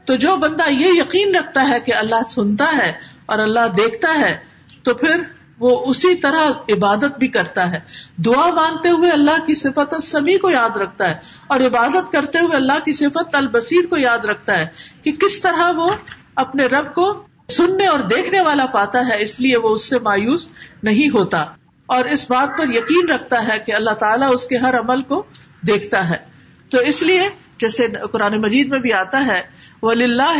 [0.04, 2.92] تو جو بندہ یہ یقین رکھتا ہے کہ اللہ سنتا ہے
[3.26, 4.36] اور اللہ دیکھتا ہے،
[4.82, 5.22] تو پھر
[5.60, 7.80] وہ اسی طرح عبادت بھی کرتا ہے۔
[8.16, 11.14] دعا مانگتے ہوئے اللہ کی صفت سمی کو یاد رکھتا ہے
[11.46, 14.66] اور عبادت کرتے ہوئے اللہ کی صفت البصیر کو یاد رکھتا ہے
[15.02, 15.90] کہ کس طرح وہ
[16.34, 20.48] اپنے رب کو سننے اور دیکھنے والا پاتا ہے، اس لیے وہ اس سے مایوس
[20.82, 21.44] نہیں ہوتا۔
[21.86, 25.22] اور اس بات پر یقین رکھتا ہے کہ اللہ تعالیٰ اس کے ہر عمل کو
[25.66, 26.33] دیکھتا ہے۔
[26.70, 27.28] تو اس لیے
[27.58, 29.42] جیسے قرآن مجید میں بھی آتا ہے
[29.82, 30.38] ولی اللہ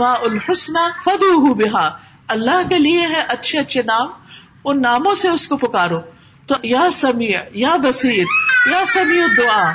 [0.00, 1.88] الحسن فدو بحا
[2.28, 4.06] اللہ کے لیے ہے اچھے اچھے نام،
[4.64, 5.98] ان ناموں سے اس کو پکارو۔
[6.46, 8.24] تو یا سمیع، یا بصیر،
[8.70, 9.72] یا سمیع دعا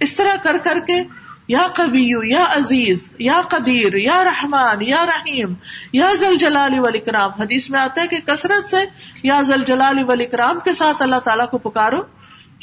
[0.00, 1.02] اس طرح کر کر کے،
[1.48, 5.54] یا کبی یا عزیز، یا قدیر، یا رحمان، یا رحیم،
[5.92, 8.76] یا زل جلال ولی کرام حدیث میں آتا ہے کہ کثرت سے
[9.22, 12.02] یا زل جلال ولی کرام کے ساتھ اللہ تعالیٰ کو پکارو۔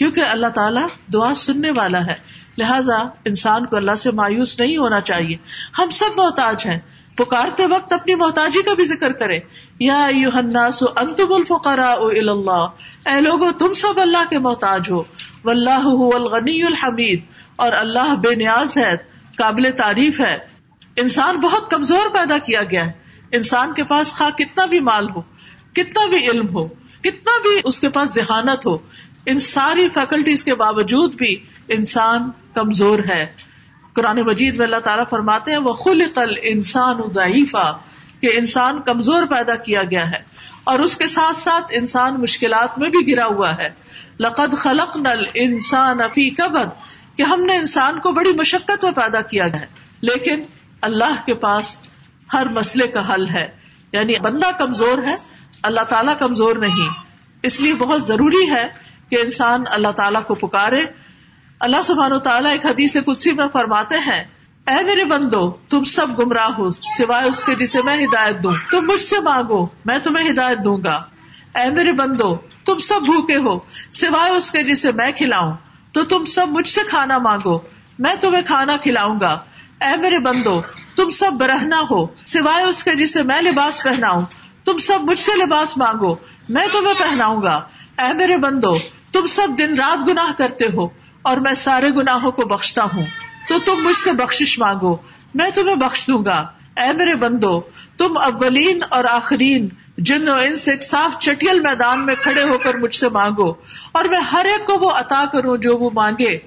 [0.01, 2.13] کیونکہ اللہ تعالیٰ دعا سننے والا ہے۔
[2.58, 5.38] لہٰذا انسان کو اللہ سے مایوس نہیں ہونا چاہیے۔
[5.79, 6.79] ہم سب محتاج ہیں۔
[7.15, 9.39] پکارتے وقت اپنی محتاجی کا بھی ذکر کرے
[9.79, 11.96] یا انتم الفقراء
[12.29, 12.65] اللہ
[13.05, 15.03] اے لوگو، تم سب اللہ کے محتاج ہو۔
[15.43, 17.22] واللہ هو الغنی الحمید۔
[17.55, 18.98] اور اللہ بے نیاز ہے،
[19.38, 20.38] قابل تعریف ہے۔
[20.96, 22.91] انسان بہت کمزور پیدا کیا گیا ہے۔
[23.31, 25.22] انسان کے پاس خواہ کتنا بھی مال ہو،
[25.74, 26.68] کتنا بھی علم ہو،
[27.01, 28.77] کتنا بھی اس کے پاس ذہانت ہو
[29.25, 33.25] ان ساری فیکلٹیز کے باوجود بھی انسان کمزور ہے۔
[33.94, 36.98] قرآن مجید میں اللہ تعالیٰ فرماتے ہیں وہ خل قل انسان
[38.22, 40.20] کہ انسان کمزور پیدا کیا گیا ہے۔
[40.64, 43.70] اور اس کے ساتھ ساتھ انسان مشکلات میں بھی گرا ہوا ہے۔
[44.20, 46.70] لقد خلق نل انسان افی کبد
[47.18, 49.66] کہ ہم نے انسان کو بڑی مشقت میں پیدا کیا گیا ہے۔
[50.01, 50.44] لیکن
[50.81, 51.81] اللہ کے پاس
[52.34, 53.48] ہر مسئلے کا حل ہے۔
[53.92, 55.16] یعنی بندہ کمزور ہے،
[55.64, 56.90] اللہ تعالیٰ کمزور نہیں۔
[57.44, 60.85] اس لیے بہت ضروری ہے کہ انسان اللہ تعالیٰ کو پکارے۔
[61.59, 64.24] اللہ سبحان و تعالیٰ ایک حدیث کدسی میں فرماتے ہیں،
[64.67, 68.81] اے میرے بندو، تم سب گمراہ ہو، سوائے اس کے جسے میں ہدایت دوں۔ تم
[68.81, 71.03] مجھ سے مانگو، میں تمہیں ہدایت دوں گا۔
[71.55, 73.59] اے میرے بندو، تم سب بھوکے ہو،
[73.91, 75.53] سوائے اس کے جسے میں کھلاؤں۔
[75.91, 77.59] تو تم سب مجھ سے کھانا مانگو،
[78.00, 79.31] میں تمہیں کھانا کھلاؤں گا۔
[79.81, 80.61] اے میرے بندو،
[80.95, 84.21] تم سب برہنا ہو، سوائے اس کے جسے میں لباس پہناؤں۔
[84.65, 86.15] تم سب مجھ سے لباس مانگو،
[86.50, 87.61] میں تمہیں پہناؤں گا۔
[88.00, 88.74] اے میرے بندو
[89.13, 90.87] تم سب دن رات گناہ کرتے ہو
[91.21, 93.05] اور میں سارے گناہوں کو بخشتا ہوں،
[93.47, 94.95] تو تم مجھ سے بخش مانگو،
[95.33, 96.39] میں تمہیں بخش دوں گا۔
[96.77, 97.59] اے میرے بندو،
[97.97, 102.57] تم اولین اور آخرین جن و ان سے ایک صاف چٹیل میدان میں کھڑے ہو
[102.57, 103.50] کر مجھ سے مانگو،
[103.91, 106.37] اور میں ہر ایک کو وہ عطا کروں جو وہ مانگے،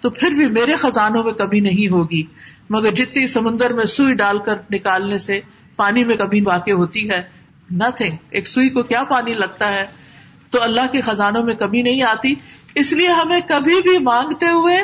[0.00, 2.22] تو پھر بھی میرے خزانوں میں کبھی نہیں ہوگی۔
[2.70, 5.40] مگر جتنی سمندر میں سوئی ڈال کر نکالنے سے
[5.76, 7.22] پانی میں کبھی واقع ہوتی ہے
[7.70, 9.86] نتنگ ایک سوئی کو کیا پانی لگتا ہے؟
[10.50, 12.34] تو اللہ کے خزانوں میں کمی نہیں آتی۔
[12.74, 14.78] اس لیے ہمیں کبھی بھی مانگتے ہوئے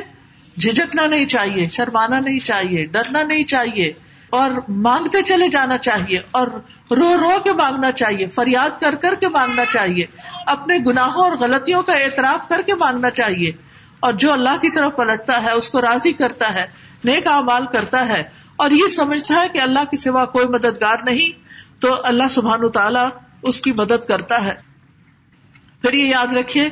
[0.61, 3.92] جھجکنا نہیں چاہیے، شرمانا نہیں چاہیے، ڈرنا نہیں چاہیے۔
[4.31, 6.46] اور مانگتے چلے جانا چاہیے، اور
[6.90, 10.05] رو رو کے مانگنا چاہیے، فریاد کر کر کے مانگنا چاہیے۔
[10.46, 13.50] اپنے گناہوں اور غلطیوں کا اعتراف کر کے مانگنا چاہیے۔
[14.00, 16.66] اور جو اللہ کی طرف پلٹتا ہے، اس کو راضی کرتا ہے،
[17.05, 18.22] نیک اعمال کرتا ہے۔
[18.57, 21.38] اور یہ سمجھتا ہے کہ اللہ کی سوا کوئی مددگار نہیں،
[21.81, 23.09] تو اللہ سبحان تعالیٰ
[23.42, 24.73] اس کی مدد کرتا ہے۔
[25.84, 26.68] پھر یہ یاد رکھیے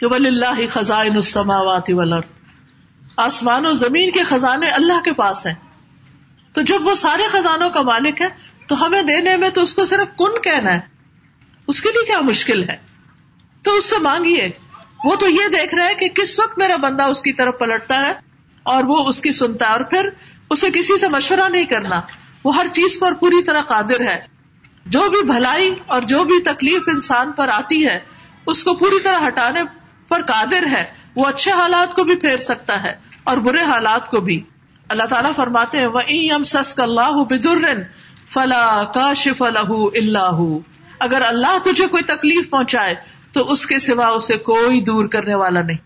[0.00, 2.24] کہ ولی اللہ خزائن السماوات والارض
[3.16, 5.54] آسمان و زمین کے خزانے اللہ کے پاس ہیں۔
[6.52, 8.28] تو جب وہ سارے خزانوں کا مالک ہے،
[8.66, 10.80] تو ہمیں دینے میں تو اس کو صرف کن کہنا ہے؟
[11.66, 12.76] اس کے لیے کیا مشکل ہے؟
[13.62, 14.50] تو اس سے مانگیے۔
[15.04, 18.06] وہ تو یہ دیکھ رہا ہے کہ کس وقت میرا بندہ اس کی طرف پلٹتا
[18.06, 18.12] ہے
[18.62, 20.08] اور وہ اس کی سنتا ہے، اور پھر
[20.50, 22.00] اسے کسی سے مشورہ نہیں کرنا۔
[22.44, 24.38] وہ ہر چیز پر پوری طرح قادر ہے۔
[24.86, 27.98] جو بھی بھلائی اور جو بھی تکلیف انسان پر آتی ہے
[28.48, 29.62] اس کو پوری طرح ہٹانے
[30.08, 30.84] پر قادر ہے۔
[31.14, 34.42] وہ اچھے حالات کو بھی پھیر سکتا ہے اور برے حالات کو بھی۔
[34.88, 35.96] اللہ تعالیٰ فرماتے ہیں اللہ
[39.96, 40.40] اللہ
[41.00, 42.94] اگر اللہ تجھے کوئی تکلیف پہنچائے،
[43.32, 45.78] تو اس کے سوا اسے کوئی دور کرنے والا نہیں۔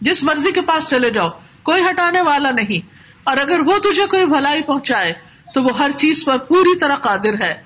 [0.00, 1.28] جس مرضی کے پاس چلے جاؤ،
[1.62, 2.88] کوئی ہٹانے والا نہیں۔
[3.24, 5.12] اور اگر وہ تجھے کوئی بھلائی پہنچائے،
[5.54, 7.62] تو وہ ہر چیز پر پوری طرح قادر ہے۔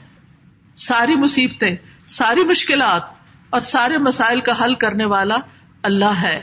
[0.77, 1.77] ساری مصیبتیں،
[2.07, 3.20] ساری مشکلات
[3.51, 5.37] اور سارے مسائل کا حل کرنے والا
[5.83, 6.41] اللہ ہے۔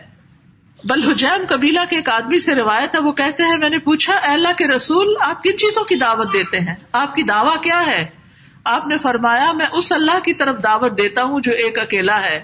[0.84, 4.14] بل حجیم قبیلہ کے ایک آدمی سے روایت ہے، وہ کہتے ہیں، میں نے پوچھا،
[4.14, 7.86] اے اللہ کے رسول، آپ کن چیزوں کی دعوت دیتے ہیں؟ آپ کی دعویٰ کیا
[7.86, 8.06] ہے؟
[8.64, 12.44] آپ نے فرمایا، میں اس اللہ کی طرف دعوت دیتا ہوں جو ایک اکیلا ہے۔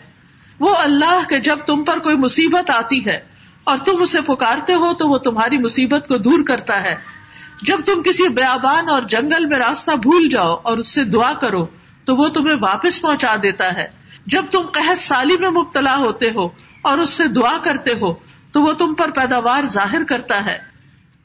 [0.60, 3.20] وہ اللہ کے جب تم پر کوئی مصیبت آتی ہے
[3.64, 6.96] اور تم اسے پکارتے ہو، تو وہ تمہاری مصیبت کو دور کرتا ہے۔
[7.62, 11.66] جب تم کسی بیابان اور جنگل میں راستہ بھول جاؤ اور اس سے دعا کرو
[12.06, 13.88] تو وہ تمہیں واپس پہنچا دیتا ہے۔
[14.26, 16.50] جب تم قحط سالی میں مبتلا ہوتے ہو
[16.82, 18.14] اور اس سے دعا کرتے ہو،
[18.52, 20.58] تو وہ تم پر پیداوار ظاہر کرتا ہے۔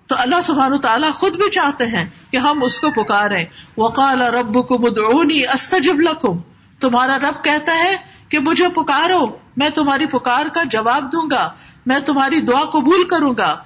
[0.06, 3.44] تو اللہ سبحان تعالیٰ خود بھی چاہتے ہیں کہ ہم اس کو پکارے
[3.76, 6.38] وقال رب کو مدعونی استجب لکم۔
[6.80, 7.96] تمہارا رب کہتا ہے
[8.28, 11.50] کہ مجھے پکارو، میں تمہاری پکار کا جواب دوں گا،
[11.86, 13.56] میں تمہاری دعا قبول کروں گا۔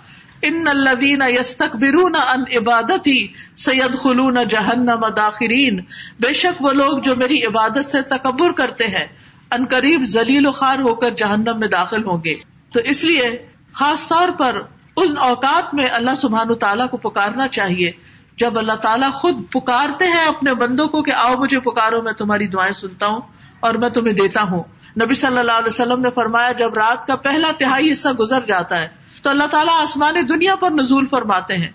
[0.43, 3.27] ان الذین یستکبرون ان عبادتی
[3.57, 5.81] سید خلون جہنم داخرین۔
[6.21, 9.07] بے شک وہ لوگ جو میری عبادت سے تکبر کرتے ہیں،
[9.51, 12.35] ان قریب ذلیل و خار ہو کر جہنم میں داخل ہوں گے۔
[12.73, 14.63] تو اس لیے خاص طور پر
[14.97, 17.93] ان اوقات میں اللہ سبحان تعالیٰ کو پکارنا چاہیے۔
[18.37, 22.47] جب اللہ تعالیٰ خود پکارتے ہیں اپنے بندوں کو کہ آؤ مجھے پکارو، میں تمہاری
[22.47, 23.21] دعائیں سنتا ہوں
[23.61, 24.63] اور میں تمہیں دیتا ہوں۔
[25.01, 28.81] نبی صلی اللہ علیہ وسلم نے فرمایا جب رات کا پہلا تہائی حصہ گزر جاتا
[28.81, 28.89] ہے،
[29.23, 31.69] تو اللہ تعالیٰ آسمان دنیا پر نزول فرماتے ہیں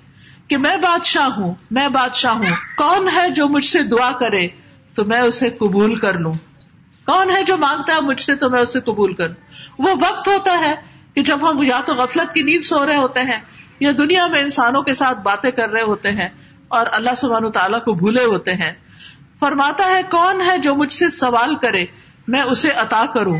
[0.48, 4.48] کہ میں بادشاہ ہوں، میں بادشاہ ہوں، کون ہے جو مجھ سے دعا کرے
[4.94, 6.34] تو میں اسے قبول کر لوں۔
[7.08, 9.36] کون ہے جو مانگتا ہے مجھ سے تو میں اسے قبول کروں
[9.78, 10.76] وہ وقت ہوتا ہے
[11.14, 13.40] کہ جب ہم یا تو غفلت کی نیند سو رہے ہوتے ہیں
[13.80, 16.30] یا دنیا میں انسانوں کے ساتھ باتیں کر رہے ہوتے ہیں
[16.68, 18.72] اور اللہ سبحان تعالیٰ کو بھولے ہوتے ہیں۔
[19.40, 21.86] فرماتا ہے کون ہے جو مجھ سے سوال کرے
[22.28, 23.40] میں اسے عطا کروں۔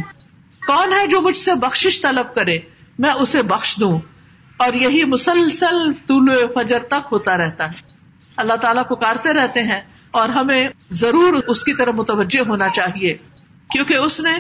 [0.68, 2.58] کون ہے جو مجھ سے بخش طلب کرے؟
[3.00, 4.00] میں اسے بخش دوں۔
[4.58, 7.78] اور یہی مسلسل طول فجر تک ہوتا رہتا ہے۔
[8.36, 13.18] اللہ تعالیٰ پکارتے رہتے ہیں اور ہمیں ضرور اس کی طرف متوجہ ہونا چاہیے۔
[13.70, 14.32] کیونکہ اس نے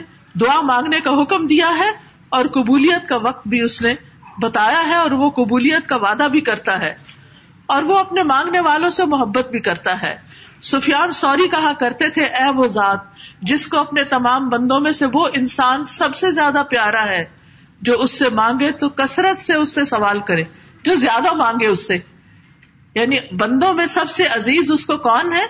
[0.41, 1.89] دعا مانگنے کا حکم دیا ہے
[2.29, 3.95] اور قبولیت کا وقت بھی اس نے
[4.41, 7.06] بتایا ہے اور وہ قبولیت کا وعدہ بھی کرتا ہے۔
[7.67, 10.15] اور وہ اپنے مانگنے والوں سے محبت بھی کرتا ہے۔
[10.61, 12.99] سفیان سوری کہا کرتے تھے، اے وہ ذات،
[13.41, 17.25] جس کو اپنے تمام بندوں میں سے وہ انسان سب سے زیادہ پیارا ہے،
[17.81, 20.43] جو اس سے مانگے تو کثرت سے اس سے سوال کرے۔
[20.83, 21.97] جو زیادہ مانگے اس سے۔
[22.95, 25.45] یعنی بندوں میں سب سے عزیز اس کو کون ہے؟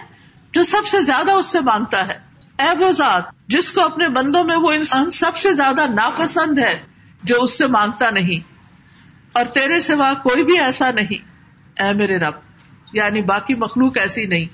[0.52, 2.20] جو سب سے زیادہ اس سے مانگتا ہے۔
[2.60, 6.80] اے وہ ذات، جس کو اپنے بندوں میں وہ انسان سب سے زیادہ ناپسند ہے،
[7.24, 8.54] جو اس سے مانگتا نہیں۔
[9.34, 11.37] اور تیرے سوا کوئی بھی ایسا نہیں۔
[11.80, 12.34] اے میرے رب
[12.94, 14.46] یعنی باقی مخلوق ایسی نہیں۔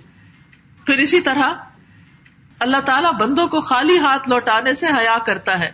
[0.85, 1.53] پھر اسی طرح
[2.59, 5.71] اللہ تعالیٰ بندوں کو خالی ہاتھ لوٹانے سے حیا کرتا ہے۔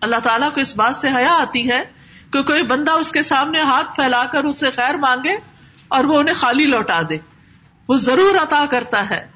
[0.00, 1.84] اللہ تعالیٰ کو اس بات سے حیا آتی ہے
[2.32, 5.36] کہ کوئی بندہ اس کے سامنے ہاتھ پھیلا کر اس سے خیر مانگے
[5.88, 7.18] اور وہ انہیں خالی لوٹا دے۔
[7.88, 9.28] وہ ضرور عطا کرتا ہے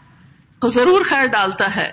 [0.60, 1.92] تو ضرور خیر ڈالتا ہے۔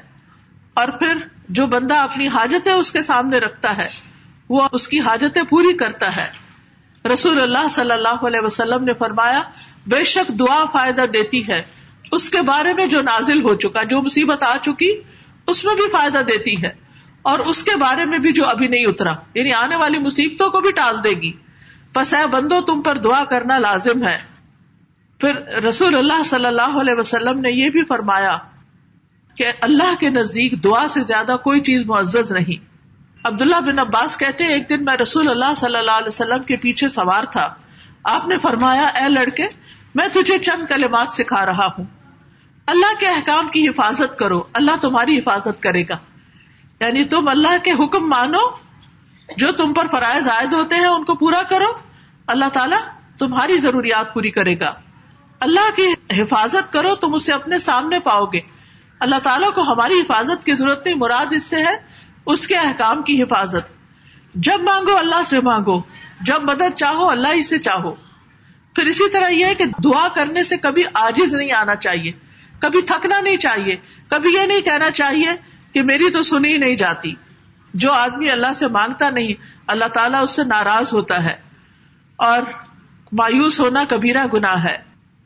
[0.73, 1.17] اور پھر
[1.49, 3.89] جو بندہ اپنی حاجتیں اس کے سامنے رکھتا ہے،
[4.49, 6.42] وہ اس کی حاجتیں پوری کرتا ہے۔
[7.13, 9.42] رسول اللہ صلی اللہ علیہ وسلم نے فرمایا،
[9.88, 11.62] بے شک دعا فائدہ دیتی ہے۔
[12.12, 15.02] اس کے بارے میں جو نازل ہو چکا، جو مصیبت آ چکی،
[15.48, 16.70] اس میں بھی فائدہ دیتی ہے۔
[17.22, 20.62] اور اس کے بارے میں بھی جو ابھی نہیں اترا یعنی آنے والی مصیبتوں کو
[20.62, 21.32] بھی ٹال دے گی۔
[21.94, 24.18] پس اے بندو، تم پر دعا کرنا لازم ہے۔
[25.20, 28.38] پھر رسول اللہ صلی اللہ علیہ وسلم نے یہ بھی فرمایا
[29.38, 32.72] کہ اللہ کے نزدیک دعا سے زیادہ کوئی چیز معزز نہیں۔
[33.23, 36.88] عبداللہ بن عباس کہتے ایک دن میں رسول اللہ صلی اللہ علیہ وسلم کے پیچھے
[36.88, 37.53] سوار تھا۔
[38.03, 39.47] آپ نے فرمایا، اے لڑکے،
[39.95, 41.86] میں تجھے چند کلمات سکھا رہا ہوں۔
[42.67, 45.97] اللہ کے احکام کی حفاظت کرو، اللہ تمہاری حفاظت کرے گا۔
[46.79, 48.39] یعنی تم اللہ کے حکم مانو،
[49.38, 51.73] جو تم پر فرائض عائد ہوتے ہیں، ان کو پورا کرو۔
[52.27, 52.79] اللہ تعالیٰ
[53.17, 54.73] تمہاری ضروریات پوری کرے گا۔
[55.39, 58.39] اللہ کی حفاظت کرو، تم اسے اپنے سامنے پاؤ گے۔
[58.99, 63.01] اللہ تعالیٰ کو ہماری حفاظت کی ضرورت نہیں، مراد اس سے ہے اس کے احکام
[63.01, 63.73] کی حفاظت۔
[64.36, 65.81] جب مانگو اللہ سے مانگو،
[66.21, 67.91] جب مدد چاہو اللہ ہی سے چاہو۔
[68.75, 72.12] پھر اسی طرح یہ ہے کہ دعا کرنے سے کبھی آجز نہیں آنا چاہیے،
[72.59, 73.75] کبھی تھکنا نہیں چاہیے،
[74.07, 75.27] کبھی یہ نہیں کہنا چاہیے
[75.73, 77.13] کہ میری تو سنی نہیں جاتی۔
[77.73, 79.33] جو آدمی اللہ سے مانگتا نہیں،
[79.67, 81.36] اللہ تعالیٰ اس سے ناراض ہوتا ہے۔
[82.15, 82.41] اور
[83.12, 84.77] مایوس ہونا کبیرا گنا ہے۔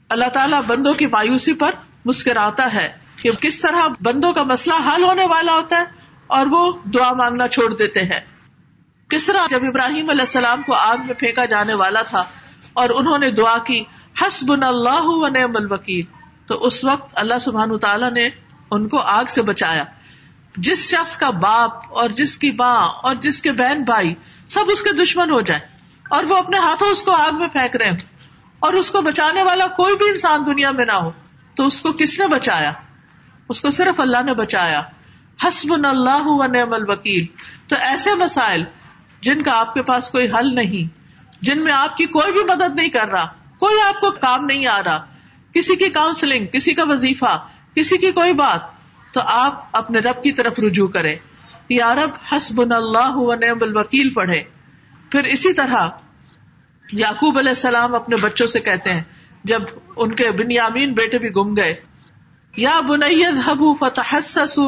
[0.10, 1.71] اللہ تعالیٰ بندوں کی مایوسی پر
[2.05, 2.89] مسکراتا ہے
[3.21, 5.96] کہ کس طرح بندوں کا مسئلہ حل ہونے والا ہوتا ہے
[6.28, 8.20] اور وہ دعا مانگنا چھوڑ دیتے ہیں۔
[9.10, 12.24] کس طرح جب ابراہیم علیہ السلام کو آگ میں پھینکا جانے والا تھا
[12.74, 13.84] اور انہوں نے دعا کی
[14.22, 16.06] حسب اللہ و نعم الوکیل،
[16.46, 18.30] تو اس وقت اللہ سبحان تعالیٰ نے
[18.72, 19.84] ان کو آگ سے بچایا۔
[20.58, 24.16] جس شخص کا باپ اور جس کی ماں اور جس کے بہن بھائی
[24.48, 25.60] سب اس کے دشمن ہو جائے
[26.10, 27.98] اور وہ اپنے ہاتھوں اس کو آگ میں پھینک رہے ہوں
[28.60, 31.12] اور اس کو بچانے والا کوئی بھی انسان دنیا میں نہ ہو،
[31.56, 32.72] تو اس کو کس نے بچایا؟
[33.50, 34.82] اس کو صرف اللہ نے بچایا۔
[35.45, 37.26] حسب اللہ و نعم الوکیل۔
[37.67, 38.63] تو ایسے مسائل
[39.21, 40.95] جن کا آپ کے پاس کوئی حل نہیں،
[41.41, 43.26] جن میں آپ کی کوئی بھی مدد نہیں کر رہا،
[43.60, 45.06] کوئی آپ کو کام نہیں آ رہا،
[45.54, 47.38] کسی کی کاؤنسلنگ کسی کا وظیفہ،
[47.76, 48.62] کسی کی کوئی بات،
[49.13, 51.15] تو آپ اپنے رب کی طرف رجوع کرے
[51.69, 54.41] یا رب حسب اللہ و نعم الوکیل پڑھے
[55.12, 55.88] پھر اسی طرح
[56.93, 59.02] یعقوب علیہ السلام اپنے بچوں سے کہتے ہیں،
[59.43, 59.62] جب
[59.95, 61.73] ان کے بنیامین بیٹے بھی گم گئے
[62.58, 64.15] یا بنید حبو فتح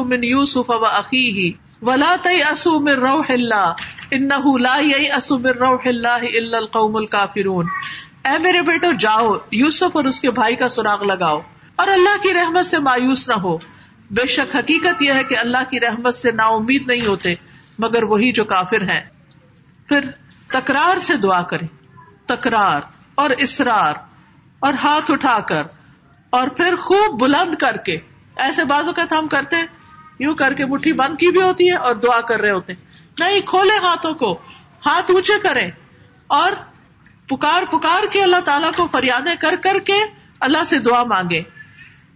[0.06, 3.72] من یوسف و عقی ولا تئی اسو من روح اللہ
[4.10, 4.28] ان
[4.60, 4.74] لا
[5.16, 7.66] اسو من روح اللہ الا القوم الکافرون
[8.24, 11.40] اے میرے بیٹو جاؤ، یوسف اور اس کے بھائی کا سراغ لگاؤ
[11.76, 13.56] اور اللہ کی رحمت سے مایوس نہ ہو۔
[14.10, 17.34] بے شک حقیقت یہ ہے کہ اللہ کی رحمت سے نا امید نہیں ہوتے،
[17.78, 19.00] مگر وہی جو کافر ہیں۔
[19.88, 20.10] پھر
[20.48, 21.66] تکرار سے دعا کرے
[22.26, 22.80] تکرار
[23.14, 23.94] اور اسرار
[24.58, 25.62] اور ہاتھ اٹھا کر
[26.30, 27.98] اور پھر خوب بلند کر کے،
[28.36, 29.66] ایسے بازو کا ہم کرتے ہیں،
[30.18, 32.80] یوں کر کے مٹھی بند کی بھی ہوتی ہے اور دعا کر رہے ہوتے ہیں۔
[33.20, 34.38] نہیں، کھولے ہاتھوں کو،
[34.86, 35.70] ہاتھ اونچے کریں۔
[36.26, 36.52] اور
[37.26, 39.94] پکار پکار کے اللہ تعالیٰ کو فریادیں کر کر کے
[40.40, 41.42] اللہ سے دعا مانگے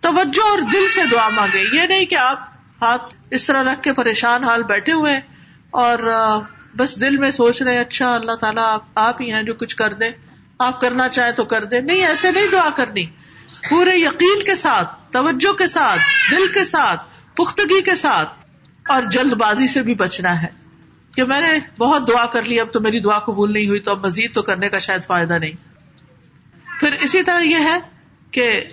[0.01, 2.49] توجہ اور دل سے دعا مانگے یہ نہیں کہ آپ
[2.83, 5.21] ہاتھ اس طرح رکھ کے پریشان حال بیٹھے ہوئے
[5.71, 5.99] اور
[6.77, 9.93] بس دل میں سوچ رہے اچھا اللہ تعالیٰ، آپ آپ ہی ہیں جو کچھ کر
[9.93, 10.11] دیں۔
[10.59, 13.07] آپ کرنا چاہیں تو کر دیں۔ نہیں، ایسے نہیں دعا کرنی۔
[13.71, 17.01] پورے یقین کے ساتھ، توجہ کے ساتھ، دل کے ساتھ،
[17.37, 18.29] پختگی کے ساتھ،
[18.89, 20.65] اور جلد بازی سے بھی بچنا ہے۔
[21.17, 23.91] کہ میں نے بہت دعا کر لی، اب تو میری دعا قبول نہیں ہوئی، تو
[23.91, 25.53] اب مزید تو کرنے کا شاید فائدہ نہیں۔
[26.81, 27.79] پھر اسی طرح یہ ہے
[28.31, 28.65] کہ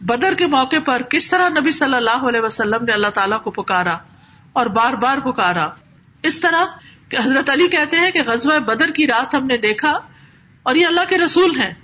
[0.00, 3.50] بدر کے موقع پر کس طرح نبی صلی اللہ علیہ وسلم نے اللہ تعالیٰ کو
[3.50, 3.98] پکارا
[4.52, 5.68] اور بار بار پکارا۔
[6.22, 6.64] اس طرح
[7.08, 9.98] کہ حضرت علی کہتے ہیں کہ غزوہ بدر کی رات ہم نے دیکھا
[10.62, 11.74] اور یہ اللہ کے رسول ہیں۔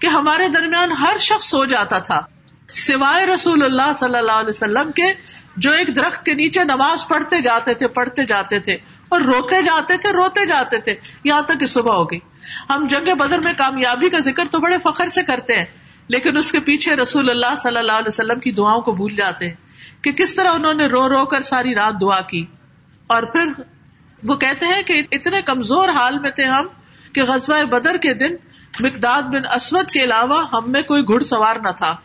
[0.00, 2.20] کہ ہمارے درمیان ہر شخص سو جاتا تھا،
[2.68, 5.12] سوائے رسول اللہ صلی اللہ علیہ وسلم کے،
[5.56, 8.76] جو ایک درخت کے نیچے نماز پڑھتے جاتے تھے، پڑھتے جاتے تھے،
[9.08, 12.18] اور روتے جاتے تھے، روتے جاتے تھے، یہاں تک کہ صبح ہو گئی۔
[12.70, 15.64] ہم جنگ بدر میں کامیابی کا ذکر تو بڑے فخر سے کرتے ہیں،
[16.08, 19.48] لیکن اس کے پیچھے رسول اللہ صلی اللہ علیہ وسلم کی دعاؤں کو بھول جاتے
[19.48, 22.44] ہیں کہ کس طرح انہوں نے رو رو کر ساری رات دعا کی۔
[23.06, 23.62] اور پھر
[24.22, 26.66] وہ کہتے ہیں کہ اتنے کمزور حال میں تھے ہم
[27.12, 28.34] کہ غزوہ بدر کے دن
[28.80, 31.96] مقداد بن اسود کے علاوہ ہم میں کوئی گھڑ سوار نہ تھا۔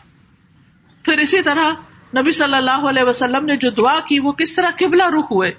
[1.04, 1.70] پھر اسی طرح
[2.18, 5.52] نبی صلی اللہ علیہ وسلم نے جو دعا کی وہ کس طرح قبلہ رخ ہوئے۔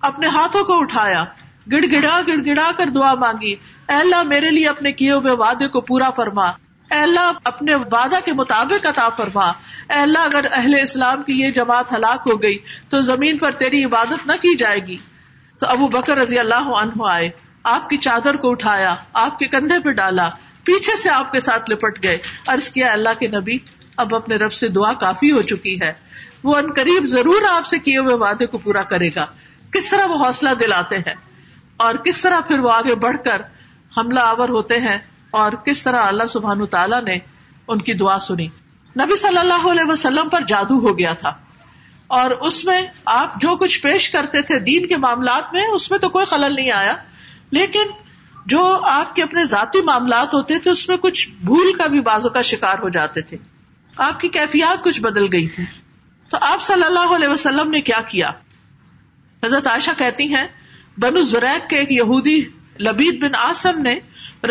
[0.00, 1.24] اپنے ہاتھوں کو اٹھایا
[1.72, 3.54] گڑ گڑا گڑ گڑا کر دعا مانگی۔
[3.88, 6.46] اے اللہ میرے لیے اپنے کیے ہوئے وعدے کو پورا فرما۔
[6.90, 9.46] اے اللہ اپنے وعدہ کے مطابق عطا فرما۔
[9.88, 13.84] اے اللہ اگر اہل اسلام کی یہ جماعت ہلاک ہو گئی تو زمین پر تیری
[13.84, 14.96] عبادت نہ کی جائے گی۔
[15.58, 17.30] تو ابو بکر رضی اللہ عنہ آئے۔
[17.62, 20.28] آپ کی چادر کو اٹھایا، آپ کے کندھے پہ ڈالا،
[20.64, 23.58] پیچھے سے آپ کے ساتھ لپٹ گئے۔ ارض کیا، اللہ کے نبی،
[23.96, 25.92] اب اپنے رب سے دعا کافی ہو چکی ہے۔
[26.42, 29.26] وہ ان قریب ضرور آپ سے کیے ہوئے وعدے کو پورا کرے گا۔
[29.72, 31.14] کس طرح وہ حوصلہ دلاتے ہیں
[31.76, 33.42] اور کس طرح پھر وہ آگے بڑھ کر
[33.96, 34.98] حملہ آور ہوتے ہیں
[35.30, 37.18] اور کس طرح اللہ سبحان تعالیٰ نے
[37.68, 38.46] ان کی دعا سنی۔
[39.00, 41.32] نبی صلی اللہ علیہ وسلم پر جادو ہو گیا تھا۔
[42.06, 45.98] اور اس میں آپ جو کچھ پیش کرتے تھے دین کے معاملات میں، اس میں
[45.98, 46.94] تو کوئی خلل نہیں آیا۔
[47.50, 47.82] لیکن
[48.46, 52.28] جو آپ کے اپنے ذاتی معاملات ہوتے تھے، اس میں کچھ بھول کا بھی بازو
[52.28, 53.36] کا شکار ہو جاتے تھے۔
[53.96, 55.64] آپ کی کیفیات کچھ بدل گئی تھی
[56.28, 58.30] تو آپ صلی اللہ علیہ وسلم نے کیا کیا؟
[59.44, 60.46] حضرت عائشہ کہتی ہیں،
[60.98, 62.40] بنو زریک کے ایک یہودی
[62.80, 63.98] لبید بن آسم نے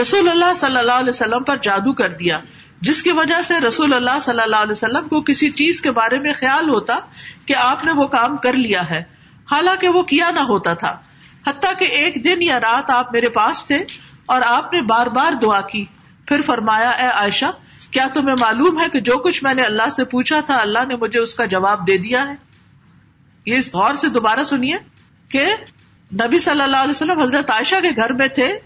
[0.02, 2.40] رسول اللہ صلی اللہ علیہ وسلم پر جادو کر دیا،
[2.82, 6.20] جس کی وجہ سے رسول اللہ صلی اللہ علیہ وسلم کو کسی چیز کے بارے
[6.20, 7.00] میں خیال ہوتا
[7.46, 9.04] کہ آپ نے وہ کام کر لیا ہے۔
[9.52, 11.00] حالانکہ وہ کیا نہ ہوتا تھا۔
[11.48, 13.86] حتیٰ کہ ایک دن یا رات آپ میرے پاس تھے
[14.26, 15.86] اور آپ نے بار بار دعا کی۔
[16.26, 17.46] پھر فرمایا، اے عائشہ،
[17.92, 20.96] کیا تمہیں معلوم ہے کہ جو کچھ میں نے اللہ سے پوچھا تھا، اللہ نے
[20.96, 22.36] مجھے اس کا جواب دے دیا ہے؟
[23.46, 24.78] یہ اس غور سے دوبارہ سنیے
[25.30, 25.46] کہ
[26.14, 28.60] نبی صلی اللہ علیہ وسلم حضرت عائشہ کے گھر میں تھے۔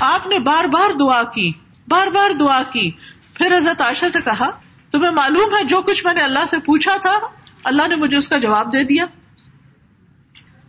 [0.00, 1.52] آپ نے بار بار دعا کی،
[1.88, 2.90] بار بار دعا کی۔
[3.34, 4.50] پھر حضرت عائشہ سے کہا،
[4.90, 7.18] تمہیں معلوم ہے جو کچھ میں نے اللہ سے پوچھا تھا،
[7.64, 9.06] اللہ نے مجھے اس کا جواب دے دیا۔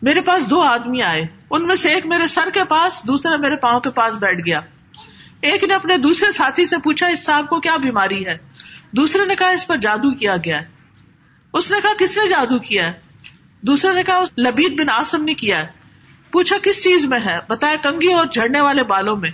[0.02, 3.56] میرے پاس دو آدمی آئے۔ ان میں سے ایک میرے سر کے پاس، دوسرا میرے
[3.56, 4.62] پاؤں کے پاس بیٹھ گیا۔
[5.42, 8.38] ایک نے اپنے دوسرے ساتھی سے پوچھا، اس صاحب کو کیا بیماری ہے؟
[8.92, 10.66] دوسرے نے کہا، اس پر جادو کیا گیا ہے۔
[11.54, 12.94] اس نے کہا، کس نے جادو کیا ہے؟
[13.62, 15.68] دوسرے نے کہا لبید بن آسم نے کیا ہے۔
[16.32, 19.32] پوچھا، کس چیز میں ہے؟ بتایا، کنگھی اور جھڑنے والے بالوں میں۔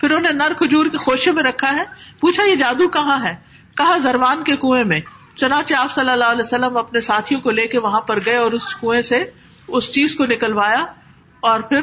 [0.00, 1.84] پھر انہیں نر کھجور کے خوشے میں رکھا ہے۔
[2.20, 3.36] پوچھا، یہ جادو کہاں ہے؟
[3.76, 5.00] کہا، زروان کے کنویں میں۔
[5.36, 8.52] چنانچہ آپ صلی اللہ علیہ وسلم اپنے ساتھیوں کو لے کے وہاں پر گئے اور
[8.52, 9.24] اس کنویں سے
[9.68, 10.84] اس چیز کو نکلوایا
[11.40, 11.80] اور پھر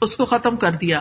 [0.00, 1.00] اس کو ختم کر دیا۔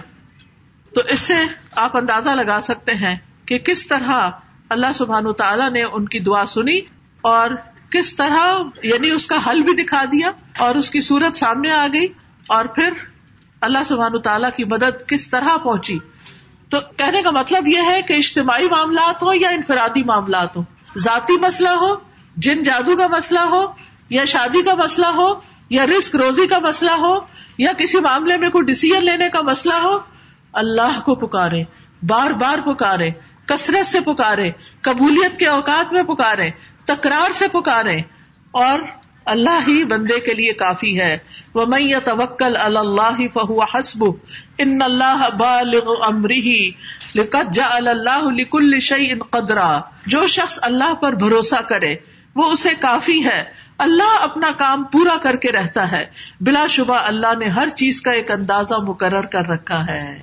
[0.94, 1.34] تو اس سے
[1.72, 4.30] آپ اندازہ لگا سکتے ہیں کہ کس طرح
[4.70, 6.80] اللہ سبحان تعالیٰ نے ان کی دعا سنی
[7.22, 7.50] اور
[7.90, 11.88] کس طرح یعنی اس کا حل بھی دکھا دیا اور اس کی صورت سامنے آ
[11.94, 12.08] گئی
[12.48, 12.90] اور پھر
[13.62, 16.00] اللہ سبحان تعالیٰ کی مدد کس طرح پہنچی۔
[16.70, 20.64] تو کہنے کا مطلب یہ ہے کہ اجتماعی معاملات ہو یا انفرادی معاملات ہو
[20.98, 21.96] ذاتی مسئلہ ہو،
[22.38, 23.66] جن جادو کا مسئلہ ہو
[24.10, 27.18] یا شادی کا مسئلہ ہو یا رسک روزی کا مسئلہ ہو،
[27.58, 30.00] یا کسی معاملے میں کوئی ڈسیزن لینے کا مسئلہ ہو،
[30.54, 31.64] اللہ کو پکارے،
[32.08, 33.10] بار بار پکارے،
[33.46, 34.52] کثرت سے پکارے،
[34.82, 36.50] قبولیت کے اوقات میں پکارے،
[36.86, 38.02] تکرار سے پکارے،
[38.52, 38.80] اور
[39.26, 41.18] اللہ ہی بندے کے لیے کافی ہے۔
[41.54, 44.06] وہ میں توکل اللہ فہو حسب
[44.58, 46.72] ان اللہ بالغ امری
[47.52, 51.96] جا اللہ لکل شعی ان قدرا۔ جو شخص اللہ پر بھروسہ کرے
[52.38, 53.44] وہ اسے کافی ہے
[53.78, 56.06] اللہ اپنا کام پورا کر کے رہتا ہے۔
[56.42, 60.22] بلا شبہ اللہ نے ہر چیز کا ایک اندازہ مقرر کر رکھا ہے۔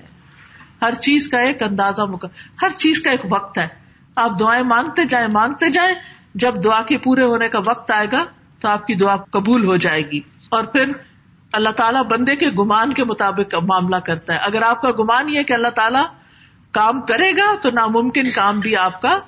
[0.82, 3.68] ہر چیز کا ایک اندازہ مقرر ہر چیز کا ایک وقت ہے۔
[4.16, 5.94] آپ دعائیں مانگتے جائیں مانگتے جائیں۔
[6.34, 8.24] جب دعا کے پورے ہونے کا وقت آئے گا
[8.60, 10.92] تو آپ کی دعا قبول ہو جائے گی۔ اور پھر
[11.52, 15.42] اللہ تعالیٰ بندے کے گمان کے مطابق معاملہ کرتا ہے۔ اگر آپ کا گمان یہ
[15.42, 16.04] کہ اللہ تعالیٰ
[16.70, 19.18] کام کرے گا تو ناممکن کام بھی آپ کا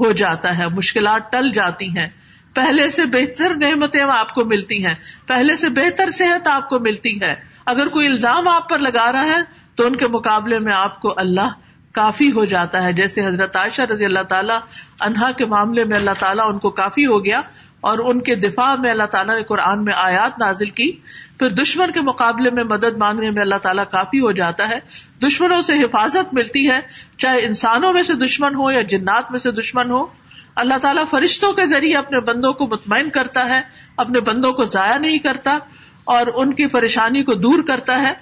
[0.00, 2.08] ہو جاتا ہے، مشکلات ٹل جاتی ہیں۔
[2.54, 4.94] پہلے سے بہتر نعمتیں آپ کو ملتی ہیں۔
[5.26, 7.34] پہلے سے بہتر صحت آپ کو ملتی ہے۔
[7.66, 9.38] اگر کوئی الزام آپ پر لگا رہا ہے،
[9.74, 11.48] تو ان کے مقابلے میں آپ کو اللہ
[11.92, 14.58] کافی ہو جاتا ہے۔ جیسے حضرت عائشہ رضی اللہ تعالیٰ
[15.00, 17.40] انہا کے معاملے میں اللہ تعالیٰ ان کو کافی ہو گیا۔
[17.80, 20.92] اور ان کے دفاع میں اللہ تعالیٰ نے قرآن میں آیات نازل کی۔
[21.38, 24.78] پھر دشمن کے مقابلے میں مدد مانگنے میں اللہ تعالیٰ کافی ہو جاتا ہے۔
[25.26, 26.80] دشمنوں سے حفاظت ملتی ہے۔
[27.16, 30.06] چاہے انسانوں میں سے دشمن ہو یا جنات میں سے دشمن ہو،
[30.54, 33.60] اللہ تعالیٰ فرشتوں کے ذریعے اپنے بندوں کو مطمئن کرتا ہے،
[33.96, 35.58] اپنے بندوں کو ضائع نہیں کرتا
[36.04, 38.12] اور ان کی پریشانی کو دور کرتا ہے۔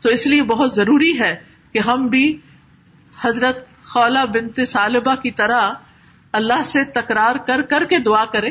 [0.00, 1.36] تو اس لیے بہت ضروری ہے
[1.72, 2.38] کہ ہم بھی
[3.20, 5.70] حضرت خولا بنت صالبہ کی طرح
[6.32, 8.50] اللہ سے تکرار کر کر کے دعا کرے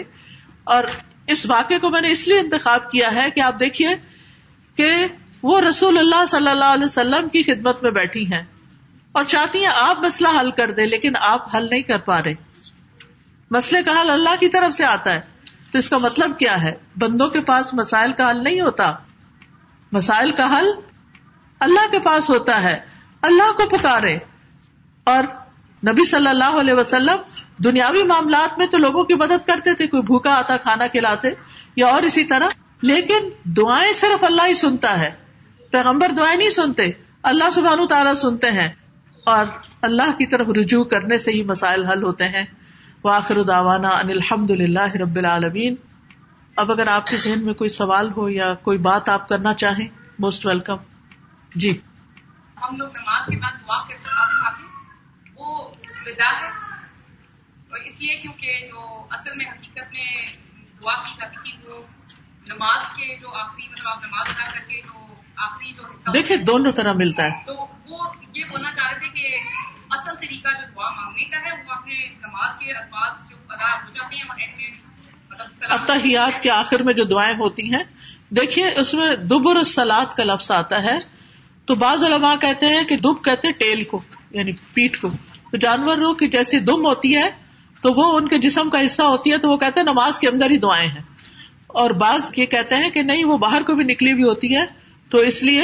[0.67, 0.83] اور
[1.27, 3.89] اس واقعے کو میں نے اس لیے انتخاب کیا ہے کہ آپ دیکھیے
[4.75, 5.07] کہ
[5.43, 8.41] وہ رسول اللہ صلی اللہ علیہ وسلم کی خدمت میں بیٹھی ہیں
[9.11, 12.33] اور چاہتی ہیں آپ مسئلہ حل کر دیں لیکن آپ حل نہیں کر پا رہے۔
[13.51, 15.21] مسئلے کا حل اللہ کی طرف سے آتا ہے۔
[15.71, 18.93] تو اس کا مطلب کیا ہے؟ بندوں کے پاس مسائل کا حل نہیں ہوتا۔
[19.91, 20.65] مسائل کا حل
[21.59, 22.79] اللہ کے پاس ہوتا ہے۔
[23.21, 24.17] اللہ کو پکارے۔
[25.03, 25.23] اور
[25.87, 27.15] نبی صلی اللہ علیہ وسلم
[27.57, 31.27] دنیاوی معاملات میں تو لوگوں کی مدد کرتے تھے، کوئی بھوکا آتا کھانا کھلاتے
[31.75, 32.47] یا اور اسی طرح۔
[32.81, 35.09] لیکن دعائیں صرف اللہ ہی سنتا ہے۔
[35.71, 36.91] پیغمبر دعائیں نہیں سنتے،
[37.23, 38.69] اللہ سبحان تعالیٰ سنتے ہیں۔
[39.23, 39.45] اور
[39.81, 42.45] اللہ کی طرف رجوع کرنے سے ہی مسائل حل ہوتے ہیں۔
[43.03, 45.75] واخر داوانا ان الحمد للہ رب العالمین۔
[46.55, 49.87] اب اگر آپ کے ذہن میں کوئی سوال ہو یا کوئی بات آپ کرنا چاہیں
[50.19, 50.75] موسٹ ویلکم
[51.55, 51.77] جی۔
[52.61, 53.93] ہم لوگ نماز کے بعد دعا کے
[57.71, 60.25] وہ اس لیے کیونکہ جو اصل میں حقیقت میں
[60.83, 61.81] دعا کی جاتی تھی وہ
[62.49, 66.71] نماز کے جو آخری مطلب آپ نماز ادا کر کے جو آخری جو دیکھیے دونوں
[66.71, 69.35] طرح ملتا ہے۔ تو وہ یہ بولنا چاہ رہے تھے کہ
[69.89, 73.89] اصل طریقہ جو دعا مانگنے کا ہے وہ اپنے نماز کے الفاظ جو ادا ہو
[73.95, 77.83] جاتے ہیں مطلب اتحیات کے آخر میں جو دعائیں ہوتی ہیں
[78.29, 80.99] دیکھیے اس میں دبر سلاد کا لفظ آتا ہے۔
[81.65, 85.09] تو بعض علماء کہتے ہیں کہ دب کہتے ٹیل کو یعنی پیٹ کو۔
[85.51, 87.29] تو جانوروں کی جیسی دم ہوتی ہے،
[87.81, 90.27] تو وہ ان کے جسم کا حصہ ہوتی ہے، تو وہ کہتے ہیں نماز کے
[90.27, 91.01] اندر ہی دعائیں ہیں۔
[91.67, 94.65] اور بعض یہ کہتے ہیں کہ نہیں، وہ باہر کو بھی نکلی ہوئی ہوتی ہے،
[95.09, 95.61] تو اس لیے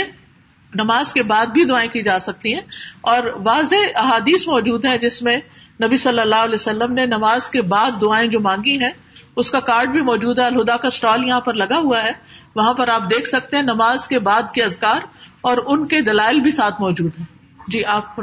[0.75, 2.61] نماز کے بعد بھی دعائیں کی جا سکتی ہیں۔
[3.01, 5.37] اور واضح احادیث موجود ہے جس میں
[5.83, 8.91] نبی صلی اللہ علیہ وسلم نے نماز کے بعد دعائیں جو مانگی ہیں،
[9.35, 12.11] اس کا کارڈ بھی موجود ہے۔ الہدا کا اسٹال یہاں پر لگا ہوا ہے۔
[12.55, 14.99] وہاں پر آپ دیکھ سکتے ہیں نماز کے بعد کے ازکار
[15.41, 17.25] اور ان کے دلائل بھی ساتھ موجود ہیں۔
[17.67, 18.15] جی آپ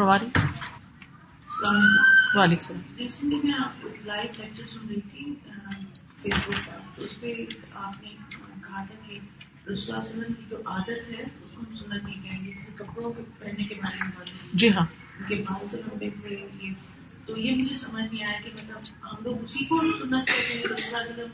[1.62, 5.34] ہماری وعلیکم السلام۔ میں آپ لائیو لیکچر سن رہی تھی
[6.22, 7.44] فیس بک پر۔ اس پہ
[7.74, 9.18] آپ نے کہا تھا کہ
[9.70, 13.22] رسول کی جو عادت ہے اس کو ہم سنت نہیں کہیں گے جیسے کپڑوں کے
[13.38, 14.86] پہننے کے بارے میں جی ہاں۔
[15.18, 16.72] ان کے بال تو لمبے تھے
[17.26, 20.62] تو یہ مجھے سمجھ نہیں آیا کہ مطلب ہم لوگ اسی کو سنت کہتے ہیں
[20.62, 21.28] رسول وسلم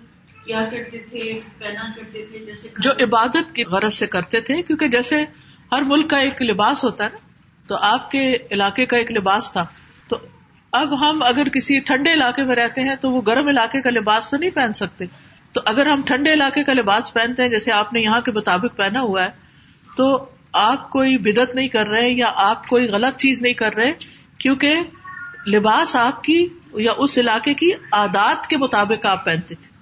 [0.44, 4.88] کیا کرتے تھے پہنا کرتے تھے جیسے جو عبادت کی غرض سے کرتے تھے کیونکہ
[4.88, 5.24] جیسے
[5.72, 7.18] ہر ملک کا ایک لباس ہوتا ہے نا
[7.66, 9.66] تو آپ کے علاقے کا ایک لباس تھا۔
[10.08, 10.18] تو
[10.72, 14.30] اب ہم اگر کسی ٹھنڈے علاقے میں رہتے ہیں تو وہ گرم علاقے کا لباس
[14.30, 15.04] تو نہیں پہن سکتے۔
[15.52, 18.76] تو اگر ہم ٹھنڈے علاقے کا لباس پہنتے ہیں، جیسے آپ نے یہاں کے مطابق
[18.76, 19.30] پہنا ہوا ہے،
[19.96, 23.92] تو آپ کوئی بدت نہیں کر رہے یا آپ کوئی غلط چیز نہیں کر رہے،
[24.38, 24.74] کیونکہ
[25.46, 29.76] لباس آپ کی یا اس علاقے کی عادات کے مطابق آپ پہنتے تھے۔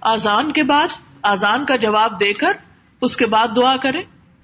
[0.00, 0.88] آزان کے بعد،
[1.22, 2.52] آزان کا جواب دے کر،
[3.00, 4.02] اس کے بعد دعا کریں۔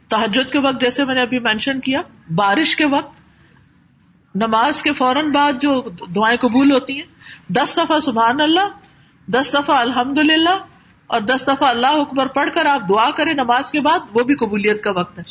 [0.08, 2.02] تحجد کے وقت جیسے میں نے ابھی مینشن کیا
[2.34, 3.20] بارش کے وقت
[4.34, 5.82] نماز کے فوراً بعد جو
[6.16, 7.06] دعائیں قبول ہوتی ہیں
[7.48, 8.68] دس دفعہ سبحان اللہ
[9.30, 10.64] دس دفعہ الحمد للہ
[11.06, 14.34] اور دس دفعہ اللہ اکبر پڑھ کر آپ دعا کریں نماز کے بعد وہ بھی
[14.34, 15.24] قبولیت کا وقت ہے۔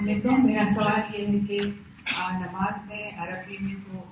[0.00, 1.60] میرا سوال یہ ہے کہ
[2.32, 4.04] نماز میں عربی میں تو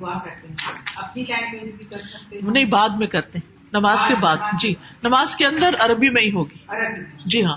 [0.00, 4.14] دعا کرتے ہیں۔ اپنی لینگویج بھی کر سکتے نہیں بعد میں کرتے ہیں۔ نماز کے
[4.14, 6.58] بعد جی نماز کے اندر عربی میں ہی ہوگی۔
[7.24, 7.56] جی ہاں۔